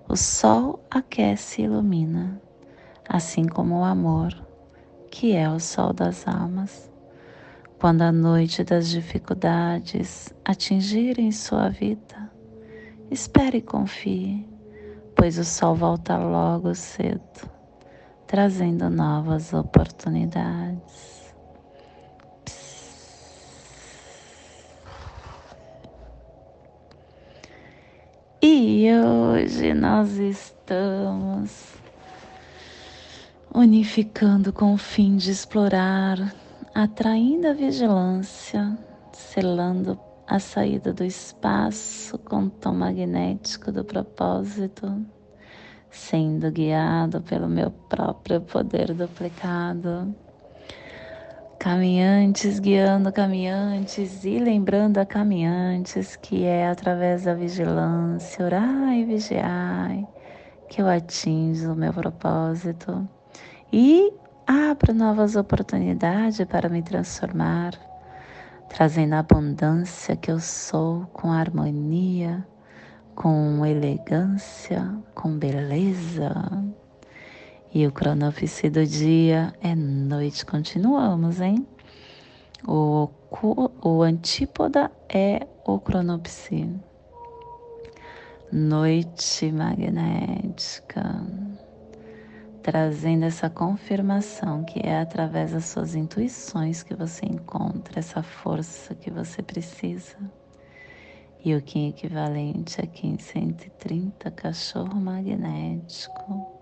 O 0.08 0.16
sol 0.16 0.80
aquece 0.92 1.64
e 1.64 1.66
ilumina, 1.66 2.40
assim 3.10 3.48
como 3.48 3.80
o 3.80 3.84
amor, 3.84 4.32
que 5.10 5.36
é 5.36 5.50
o 5.50 5.60
sol 5.60 5.92
das 5.92 6.28
almas. 6.28 6.88
Quando 7.80 8.04
a 8.04 8.12
noite 8.12 8.64
das 8.64 8.90
dificuldades 8.90 10.32
atingirem 10.46 11.32
sua 11.32 11.70
vida, 11.70 12.32
espere 13.10 13.58
e 13.58 13.62
confie, 13.64 14.48
pois 15.16 15.40
o 15.40 15.44
sol 15.44 15.74
volta 15.74 16.16
logo 16.16 16.76
cedo, 16.76 17.50
trazendo 18.28 18.88
novas 18.88 19.52
oportunidades. 19.52 21.15
E 28.48 28.88
hoje 28.94 29.74
nós 29.74 30.20
estamos 30.20 31.74
unificando 33.52 34.54
com 34.54 34.76
o 34.76 34.78
fim 34.78 35.18
de 35.18 35.32
explorar, 35.32 36.32
atraindo 36.72 37.48
a 37.48 37.54
vigilância, 37.54 38.78
selando 39.12 40.00
a 40.28 40.38
saída 40.38 40.94
do 40.94 41.04
espaço 41.04 42.20
com 42.20 42.44
o 42.44 42.50
tom 42.52 42.74
magnético 42.74 43.72
do 43.72 43.84
propósito, 43.84 45.04
sendo 45.90 46.52
guiado 46.52 47.22
pelo 47.22 47.48
meu 47.48 47.72
próprio 47.72 48.42
poder 48.42 48.94
duplicado 48.94 50.16
caminhantes 51.66 52.60
guiando 52.60 53.12
caminhantes 53.12 54.24
e 54.24 54.38
lembrando 54.38 55.00
a 55.00 55.06
caminhantes 55.06 56.16
que 56.16 56.44
é 56.44 56.70
através 56.70 57.24
da 57.24 57.34
vigilância, 57.34 58.46
orar 58.46 58.94
e 58.94 59.04
vigiar, 59.04 59.90
que 60.70 60.80
eu 60.80 60.88
atinjo 60.88 61.74
o 61.74 61.76
meu 61.76 61.92
propósito 61.92 63.10
e 63.74 64.14
abro 64.46 64.94
novas 64.94 65.36
oportunidades 65.36 66.46
para 66.46 66.70
me 66.70 66.84
transformar, 66.84 67.74
trazendo 68.70 69.16
a 69.16 69.20
abundância 69.20 70.16
que 70.16 70.30
eu 70.30 70.40
sou 70.40 71.08
com 71.14 71.32
harmonia, 71.32 72.46
com 73.16 73.66
elegância, 73.66 74.88
com 75.16 75.36
beleza. 75.36 76.32
E 77.76 77.86
o 77.86 77.92
cronopse 77.92 78.70
do 78.70 78.86
dia 78.86 79.54
é 79.60 79.76
noite. 79.76 80.46
Continuamos, 80.46 81.42
hein? 81.42 81.68
O, 82.66 83.10
o 83.84 84.02
antípoda 84.02 84.90
é 85.10 85.46
o 85.66 85.78
cronopse. 85.78 86.70
Noite 88.50 89.52
magnética. 89.52 91.22
Trazendo 92.64 93.26
essa 93.26 93.50
confirmação 93.50 94.64
que 94.64 94.80
é 94.80 95.02
através 95.02 95.52
das 95.52 95.66
suas 95.66 95.96
intuições 95.96 96.82
que 96.82 96.96
você 96.96 97.26
encontra 97.26 98.00
essa 98.00 98.24
força 98.24 98.96
que 98.96 99.12
você 99.12 99.44
precisa. 99.44 100.16
E 101.44 101.54
o 101.54 101.62
Kim 101.62 101.90
equivalente 101.90 102.80
a 102.80 102.88
Kim 102.88 103.18
130, 103.20 104.32
cachorro 104.32 104.96
magnético 104.96 106.55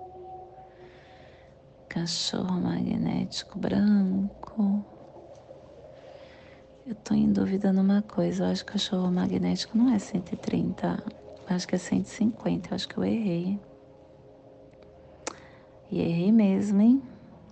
cachorro 1.89 2.59
magnético 2.59 3.59
branco. 3.59 4.85
Eu 6.85 6.95
tô 6.95 7.13
em 7.13 7.31
dúvida 7.31 7.71
numa 7.71 8.01
coisa, 8.01 8.43
eu 8.43 8.51
acho 8.51 8.65
que 8.65 8.73
cachorro 8.73 9.11
magnético 9.11 9.77
não 9.77 9.93
é 9.93 9.99
130, 9.99 11.01
acho 11.47 11.67
que 11.67 11.75
é 11.75 11.77
150, 11.77 12.69
eu 12.69 12.75
acho 12.75 12.87
que 12.87 12.97
eu 12.97 13.03
errei. 13.03 13.59
E 15.89 16.01
errei 16.01 16.31
mesmo, 16.31 16.81
hein? 16.81 17.01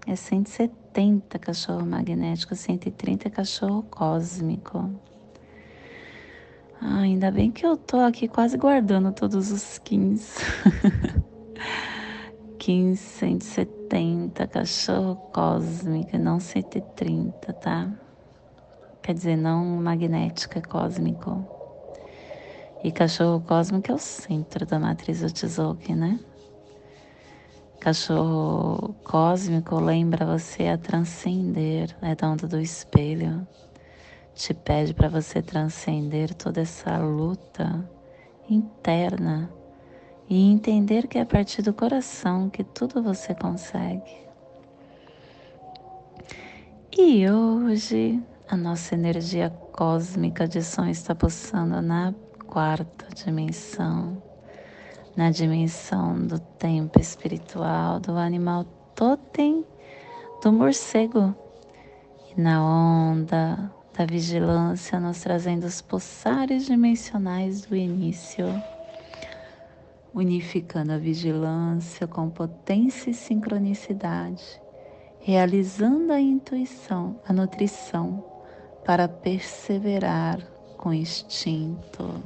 É 0.06 0.16
170 0.16 1.38
cachorro 1.40 1.86
magnético, 1.86 2.56
130 2.56 3.30
cachorro 3.30 3.84
cósmico. 3.84 4.90
Ah, 6.82 7.02
ainda 7.02 7.30
bem 7.30 7.52
que 7.52 7.64
eu 7.66 7.78
tô 7.78 8.00
aqui 8.00 8.28
quase 8.28 8.58
guardando 8.58 9.14
todos 9.14 9.52
os 9.52 9.78
15. 9.78 10.42
15, 12.58 12.98
170, 12.98 13.81
cachorro 14.52 15.16
cósmico, 15.34 16.18
não 16.18 16.40
130, 16.40 17.54
tá? 17.54 17.92
Quer 19.02 19.14
dizer, 19.14 19.36
não 19.36 19.66
magnética, 19.66 20.62
cósmico. 20.62 21.46
E 22.84 22.92
cachorro 22.92 23.42
cósmico 23.42 23.92
é 23.92 23.96
o 23.96 23.98
centro 23.98 24.66
da 24.66 24.80
matriz 24.80 25.22
Otzolk'in, 25.22 25.96
né? 25.96 26.20
Cachorro 27.82 28.96
cósmico 29.04 29.80
lembra 29.80 30.26
você 30.26 30.68
a 30.68 30.78
transcender, 30.78 31.96
é 32.02 32.16
dono 32.16 32.48
do 32.48 32.60
espelho. 32.60 33.46
Te 34.34 34.54
pede 34.54 34.94
para 34.94 35.10
você 35.10 35.42
transcender 35.42 36.34
toda 36.34 36.62
essa 36.62 36.98
luta 36.98 37.84
interna 38.50 39.50
e 40.32 40.50
entender 40.50 41.08
que 41.08 41.18
é 41.18 41.22
a 41.24 41.26
partir 41.26 41.62
do 41.62 41.74
coração 41.74 42.50
que 42.50 42.64
tudo 42.64 43.04
você 43.04 43.36
consegue. 43.36 44.22
E 46.98 47.30
hoje 47.30 48.24
a 48.48 48.56
nossa 48.56 48.96
energia 48.96 49.50
cósmica 49.74 50.48
de 50.48 50.64
som 50.64 50.86
está 50.86 51.14
pulsando 51.14 51.82
na 51.82 52.16
quarta 52.48 53.08
dimensão 53.14 54.24
na 55.18 55.30
dimensão 55.30 56.26
do 56.26 56.40
tempo 56.40 56.98
espiritual 56.98 58.00
do 58.00 58.16
animal 58.16 58.64
totem 58.96 59.66
do 60.42 60.54
morcego 60.54 61.36
e 62.30 62.40
na 62.40 62.64
onda 62.64 63.70
da 63.98 64.06
vigilância 64.06 64.98
nos 64.98 65.20
trazendo 65.20 65.66
os 65.66 65.82
pulsares 65.82 66.66
dimensionais 66.66 67.66
do 67.66 67.76
início, 67.76 68.46
unificando 70.14 70.94
a 70.94 70.98
vigilância 70.98 72.08
com 72.08 72.30
potência 72.30 73.10
e 73.10 73.14
sincronicidade, 73.14 74.62
realizando 75.20 76.12
a 76.12 76.20
intuição, 76.20 77.20
a 77.28 77.32
nutrição 77.32 78.24
para 78.84 79.08
perseverar 79.08 80.40
com 80.78 80.94
instinto 80.94 82.22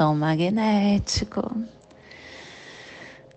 tom 0.00 0.14
magnético. 0.14 1.42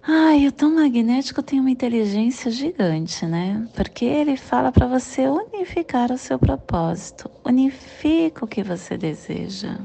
Ai, 0.01 0.47
o 0.47 0.51
tom 0.53 0.69
magnético 0.69 1.43
tem 1.43 1.59
uma 1.59 1.69
inteligência 1.69 2.49
gigante, 2.49 3.25
né? 3.25 3.67
Porque 3.75 4.05
ele 4.05 4.37
fala 4.37 4.71
para 4.71 4.87
você 4.87 5.27
unificar 5.27 6.09
o 6.09 6.17
seu 6.17 6.39
propósito, 6.39 7.29
unifica 7.45 8.45
o 8.45 8.47
que 8.47 8.63
você 8.63 8.95
deseja. 8.95 9.77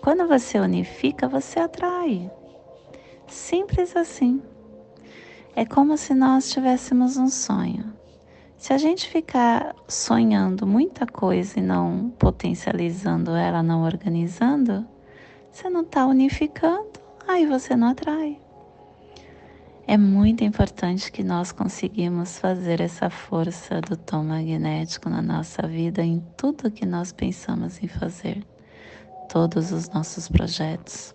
Quando 0.00 0.28
você 0.28 0.60
unifica, 0.60 1.26
você 1.26 1.58
atrai. 1.58 2.30
Simples 3.28 3.96
assim. 3.96 4.42
É 5.54 5.64
como 5.64 5.96
se 5.96 6.14
nós 6.14 6.50
tivéssemos 6.50 7.16
um 7.16 7.28
sonho. 7.28 7.94
Se 8.56 8.72
a 8.72 8.78
gente 8.78 9.08
ficar 9.08 9.74
sonhando 9.86 10.66
muita 10.66 11.06
coisa 11.06 11.58
e 11.58 11.62
não 11.62 12.10
potencializando 12.18 13.32
ela, 13.32 13.62
não 13.62 13.82
organizando, 13.82 14.86
você 15.50 15.68
não 15.68 15.82
está 15.82 16.06
unificando, 16.06 16.92
aí 17.26 17.46
você 17.46 17.76
não 17.76 17.88
atrai. 17.88 18.40
É 19.86 19.96
muito 19.96 20.42
importante 20.42 21.12
que 21.12 21.22
nós 21.22 21.52
conseguimos 21.52 22.38
fazer 22.38 22.80
essa 22.80 23.08
força 23.08 23.80
do 23.80 23.96
tom 23.96 24.24
magnético 24.24 25.08
na 25.08 25.22
nossa 25.22 25.62
vida, 25.66 26.02
em 26.02 26.20
tudo 26.36 26.72
que 26.72 26.84
nós 26.84 27.12
pensamos 27.12 27.80
em 27.82 27.86
fazer, 27.86 28.44
todos 29.28 29.70
os 29.70 29.88
nossos 29.90 30.28
projetos. 30.28 31.14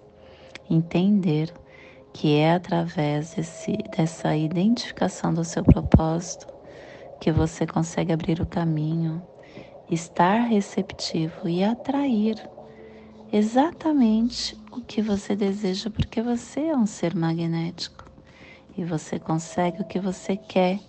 Entender 0.70 1.54
que 2.14 2.36
é 2.36 2.54
através 2.54 3.34
desse, 3.34 3.78
dessa 3.96 4.36
identificação 4.36 5.34
do 5.34 5.44
seu 5.44 5.64
propósito 5.64 6.48
que 7.20 7.32
você 7.32 7.68
consegue 7.68 8.12
abrir 8.12 8.42
o 8.42 8.46
caminho, 8.46 9.22
estar 9.90 10.40
receptivo 10.40 11.48
e 11.48 11.64
atrair 11.64 12.36
exatamente 13.32 14.58
o 14.72 14.82
que 14.82 15.02
você 15.02 15.36
deseja, 15.36 15.90
porque 15.90 16.22
você 16.22 16.62
é 16.68 16.76
um 16.76 16.86
ser 16.86 17.16
magnético 17.16 18.06
e 18.78 18.84
você 18.84 19.20
consegue 19.20 19.82
o 19.82 19.86
que 19.86 20.00
você 20.00 20.36
quer, 20.36 20.80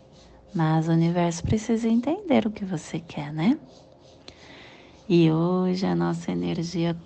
mas 0.55 0.89
o 0.89 0.93
universo 0.93 1.43
precisa 1.45 1.89
entender 1.89 2.47
o 2.47 2.51
que 2.51 2.65
você 2.65 2.99
quer, 2.99 3.33
né? 3.33 3.59
E 5.09 5.31
hoje 5.31 5.85
a 5.85 5.95
nossa 5.95 6.33
energia 6.33 6.97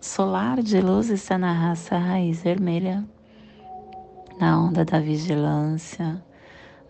solar 0.00 0.62
de 0.62 0.80
luz 0.80 1.10
está 1.10 1.36
na 1.36 1.52
raça 1.52 1.98
raiz 1.98 2.42
vermelha, 2.42 3.04
na 4.38 4.60
onda 4.60 4.84
da 4.84 5.00
vigilância, 5.00 6.22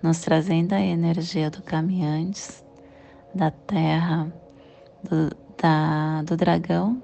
nos 0.03 0.21
trazendo 0.21 0.73
a 0.73 0.81
energia 0.81 1.51
do 1.51 1.63
caminhantes, 1.63 2.65
da 3.35 3.51
terra, 3.51 4.33
do, 5.03 5.31
da, 5.61 6.23
do 6.23 6.37
dragão 6.37 7.03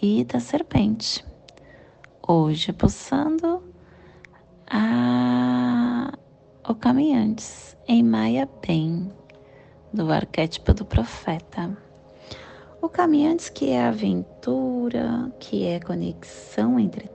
e 0.00 0.24
da 0.24 0.38
serpente. 0.38 1.24
Hoje 2.26 2.72
pulsando 2.72 3.62
a, 4.70 6.12
o 6.68 6.74
caminhantes 6.74 7.76
em 7.88 8.02
Maia 8.02 8.48
Bem, 8.66 9.12
do 9.92 10.10
arquétipo 10.10 10.72
do 10.72 10.84
profeta. 10.84 11.76
O 12.80 12.88
caminhantes 12.88 13.48
que 13.48 13.70
é 13.70 13.86
aventura, 13.86 15.32
que 15.38 15.66
é 15.66 15.78
conexão 15.80 16.78
entre 16.78 17.10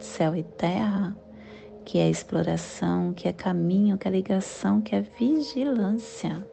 céu 0.00 0.34
e 0.34 0.42
terra, 0.42 1.16
que 1.88 1.98
é 1.98 2.10
exploração, 2.10 3.14
que 3.14 3.26
é 3.26 3.32
caminho, 3.32 3.96
que 3.96 4.06
é 4.06 4.10
ligação, 4.10 4.78
que 4.78 4.94
é 4.94 5.00
vigilância. 5.00 6.46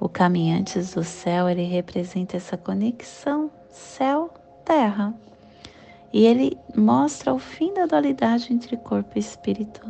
O 0.00 0.08
caminhantes 0.08 0.94
do 0.94 1.04
céu, 1.04 1.46
ele 1.46 1.64
representa 1.64 2.38
essa 2.38 2.56
conexão 2.56 3.50
céu 3.68 4.32
Terra. 4.64 5.12
E 6.10 6.24
ele 6.24 6.56
mostra 6.74 7.34
o 7.34 7.38
fim 7.38 7.74
da 7.74 7.84
dualidade 7.84 8.50
entre 8.50 8.78
corpo 8.78 9.10
e 9.16 9.18
espírito, 9.18 9.82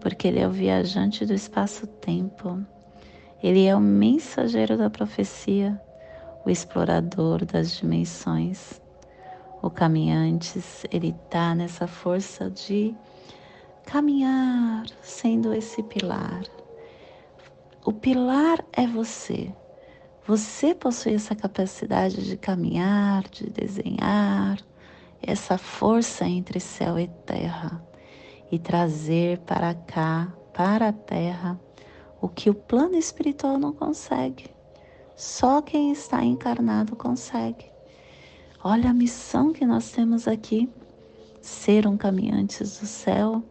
porque 0.00 0.28
ele 0.28 0.38
é 0.38 0.46
o 0.46 0.52
viajante 0.52 1.26
do 1.26 1.34
espaço-tempo. 1.34 2.64
Ele 3.42 3.66
é 3.66 3.74
o 3.74 3.80
mensageiro 3.80 4.78
da 4.78 4.88
profecia, 4.88 5.80
o 6.46 6.48
explorador 6.48 7.44
das 7.44 7.72
dimensões. 7.72 8.80
O 9.60 9.68
caminhantes, 9.68 10.86
ele 10.92 11.08
está 11.08 11.56
nessa 11.56 11.88
força 11.88 12.48
de 12.48 12.94
caminhar, 13.84 14.86
sendo 15.02 15.52
esse 15.52 15.82
pilar. 15.82 16.42
O 17.84 17.92
pilar 17.92 18.64
é 18.72 18.86
você. 18.86 19.54
Você 20.26 20.74
possui 20.74 21.14
essa 21.14 21.34
capacidade 21.34 22.26
de 22.26 22.36
caminhar, 22.36 23.22
de 23.28 23.50
desenhar, 23.50 24.58
essa 25.22 25.58
força 25.58 26.26
entre 26.26 26.58
céu 26.60 26.98
e 26.98 27.08
terra 27.26 27.82
e 28.50 28.58
trazer 28.58 29.38
para 29.40 29.74
cá, 29.74 30.32
para 30.52 30.88
a 30.88 30.92
terra, 30.92 31.60
o 32.20 32.28
que 32.28 32.48
o 32.48 32.54
plano 32.54 32.96
espiritual 32.96 33.58
não 33.58 33.72
consegue. 33.72 34.46
Só 35.14 35.60
quem 35.60 35.92
está 35.92 36.24
encarnado 36.24 36.96
consegue. 36.96 37.66
Olha 38.62 38.90
a 38.90 38.94
missão 38.94 39.52
que 39.52 39.66
nós 39.66 39.90
temos 39.90 40.26
aqui. 40.26 40.70
Ser 41.42 41.86
um 41.86 41.96
caminhante 41.96 42.60
do 42.60 42.86
céu 42.86 43.42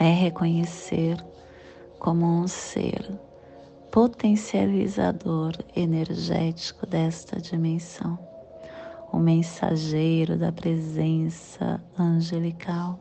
é 0.00 0.10
reconhecer 0.10 1.22
como 1.98 2.24
um 2.24 2.48
ser 2.48 3.06
potencializador 3.92 5.52
energético 5.76 6.86
desta 6.86 7.38
dimensão, 7.38 8.18
o 9.12 9.18
mensageiro 9.18 10.38
da 10.38 10.50
presença 10.50 11.82
angelical, 11.98 12.98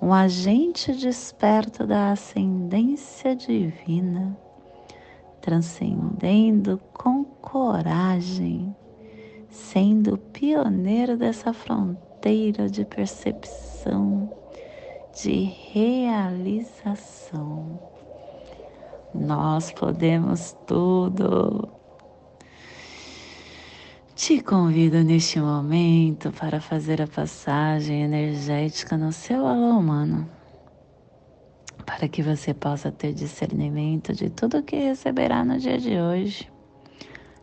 um 0.00 0.10
agente 0.10 0.94
desperto 0.94 1.86
da 1.86 2.12
ascendência 2.12 3.36
divina, 3.36 4.34
transcendendo 5.42 6.80
com 6.94 7.24
coragem, 7.24 8.74
sendo 9.50 10.16
pioneiro 10.16 11.18
dessa 11.18 11.52
fronteira 11.52 12.70
de 12.70 12.86
percepção, 12.86 14.30
de 15.22 15.44
realização 15.72 17.16
nós 19.18 19.72
podemos 19.72 20.56
tudo. 20.66 21.68
Te 24.14 24.42
convido 24.42 25.02
neste 25.02 25.38
momento 25.40 26.30
para 26.32 26.60
fazer 26.60 27.02
a 27.02 27.06
passagem 27.06 28.02
energética 28.02 28.96
no 28.96 29.12
seu 29.12 29.46
alô 29.46 29.78
humano, 29.78 30.28
para 31.84 32.08
que 32.08 32.22
você 32.22 32.54
possa 32.54 32.90
ter 32.90 33.12
discernimento 33.12 34.12
de 34.12 34.30
tudo 34.30 34.58
o 34.58 34.62
que 34.62 34.76
receberá 34.76 35.44
no 35.44 35.58
dia 35.58 35.78
de 35.78 35.98
hoje. 35.98 36.50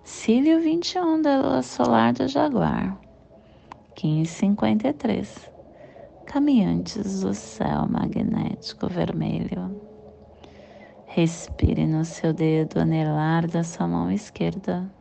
Cílio 0.03 0.59
21 0.59 1.21
da 1.21 1.39
Lua 1.39 1.61
Solar 1.61 2.11
do 2.13 2.27
Jaguar, 2.27 2.97
1553. 4.03 5.52
Caminhantes 6.25 7.21
do 7.21 7.33
céu 7.33 7.87
magnético 7.87 8.87
vermelho. 8.87 9.81
Respire 11.05 11.85
no 11.85 12.03
seu 12.03 12.33
dedo 12.33 12.79
anelar 12.79 13.47
da 13.47 13.63
sua 13.63 13.87
mão 13.87 14.11
esquerda 14.11 14.91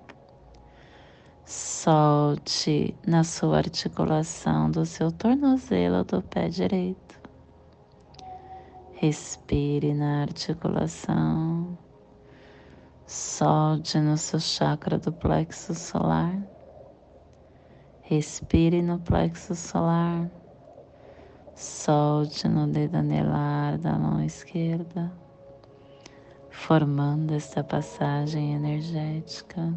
Solte 1.45 2.97
na 3.07 3.25
sua 3.25 3.59
articulação 3.59 4.70
do 4.70 4.87
seu 4.87 5.11
tornozelo 5.11 6.05
do 6.05 6.23
pé 6.23 6.49
direito. 6.49 7.20
Respire 8.93 9.93
na 9.93 10.23
articulação. 10.23 11.77
Solte 13.07 13.99
no 13.99 14.16
seu 14.16 14.39
chakra 14.39 14.99
do 14.99 15.12
plexo 15.12 15.75
solar. 15.75 16.41
Respire 18.01 18.81
no 18.81 19.01
plexo 19.01 19.55
solar. 19.57 20.31
Solte 21.55 22.48
no 22.48 22.66
dedo 22.66 22.96
anelar 22.96 23.78
da 23.78 23.98
mão 23.98 24.22
esquerda, 24.24 25.12
formando 26.50 27.34
esta 27.34 27.62
passagem 27.62 28.55
energética 28.55 29.72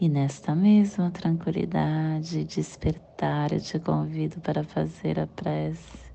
e 0.00 0.08
nesta 0.08 0.54
mesma 0.54 1.10
tranquilidade, 1.10 2.44
despertar, 2.44 3.52
eu 3.52 3.60
te 3.60 3.78
convido 3.78 4.40
para 4.40 4.64
fazer 4.64 5.20
a 5.20 5.26
prece 5.26 6.10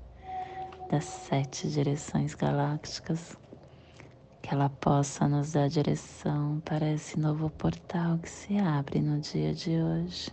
das 0.90 1.04
sete 1.04 1.68
direções 1.70 2.34
galácticas, 2.34 3.36
que 4.42 4.52
ela 4.52 4.68
possa 4.68 5.28
nos 5.28 5.52
dar 5.52 5.68
direção 5.68 6.60
para 6.64 6.90
esse 6.90 7.16
novo 7.16 7.48
portal 7.50 8.18
que 8.18 8.28
se 8.28 8.58
abre 8.58 9.00
no 9.00 9.20
dia 9.20 9.54
de 9.54 9.80
hoje. 9.80 10.32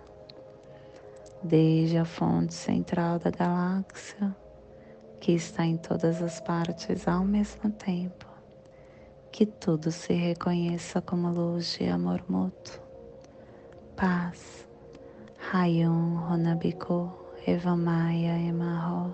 desde 1.43 1.97
a 1.97 2.05
fonte 2.05 2.53
central 2.53 3.19
da 3.19 3.29
galáxia, 3.29 4.35
que 5.19 5.33
está 5.33 5.65
em 5.65 5.77
todas 5.77 6.21
as 6.21 6.39
partes 6.39 7.07
ao 7.07 7.23
mesmo 7.23 7.69
tempo, 7.71 8.25
que 9.31 9.45
tudo 9.45 9.91
se 9.91 10.13
reconheça 10.13 11.01
como 11.01 11.29
luz 11.29 11.77
de 11.77 11.87
amor 11.87 12.23
mútuo, 12.27 12.81
paz 13.95 14.61
Hayum 15.53 16.15
Honabiko 16.15 17.11
Evamaya 17.45 18.37
Emarro. 18.39 19.13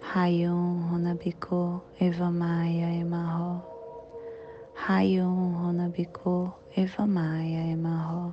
Hayum 0.00 0.90
Honabiko 0.90 1.82
Evamaya 2.00 2.88
Emarro. 2.98 3.62
Hayum 4.74 5.54
Honabiko 5.54 6.54
Evamaya 6.74 7.72
Emarro. 7.72 8.32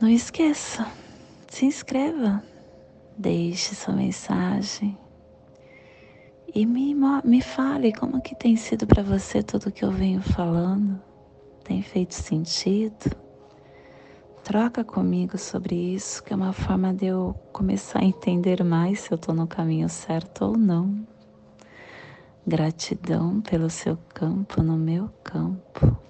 Não 0.00 0.08
esqueça, 0.08 0.86
se 1.48 1.66
inscreva, 1.66 2.40
deixe 3.16 3.74
sua 3.74 3.94
mensagem 3.94 4.96
e 6.54 6.64
me, 6.64 6.94
me 7.24 7.42
fale 7.42 7.92
como 7.92 8.22
que 8.22 8.36
tem 8.36 8.54
sido 8.54 8.86
para 8.86 9.02
você 9.02 9.42
tudo 9.42 9.72
que 9.72 9.84
eu 9.84 9.90
venho 9.90 10.22
falando. 10.22 11.02
Tem 11.64 11.82
feito 11.82 12.14
sentido? 12.14 13.10
Troca 14.44 14.84
comigo 14.84 15.36
sobre 15.36 15.74
isso, 15.74 16.22
que 16.22 16.32
é 16.32 16.36
uma 16.36 16.52
forma 16.52 16.94
de 16.94 17.06
eu 17.06 17.34
começar 17.52 17.98
a 17.98 18.04
entender 18.04 18.62
mais 18.62 19.00
se 19.00 19.12
eu 19.12 19.16
estou 19.16 19.34
no 19.34 19.48
caminho 19.48 19.88
certo 19.88 20.44
ou 20.44 20.56
não. 20.56 21.04
Gratidão 22.46 23.40
pelo 23.40 23.68
seu 23.68 23.98
campo 24.14 24.62
no 24.62 24.76
meu 24.78 25.10
campo. 25.24 26.07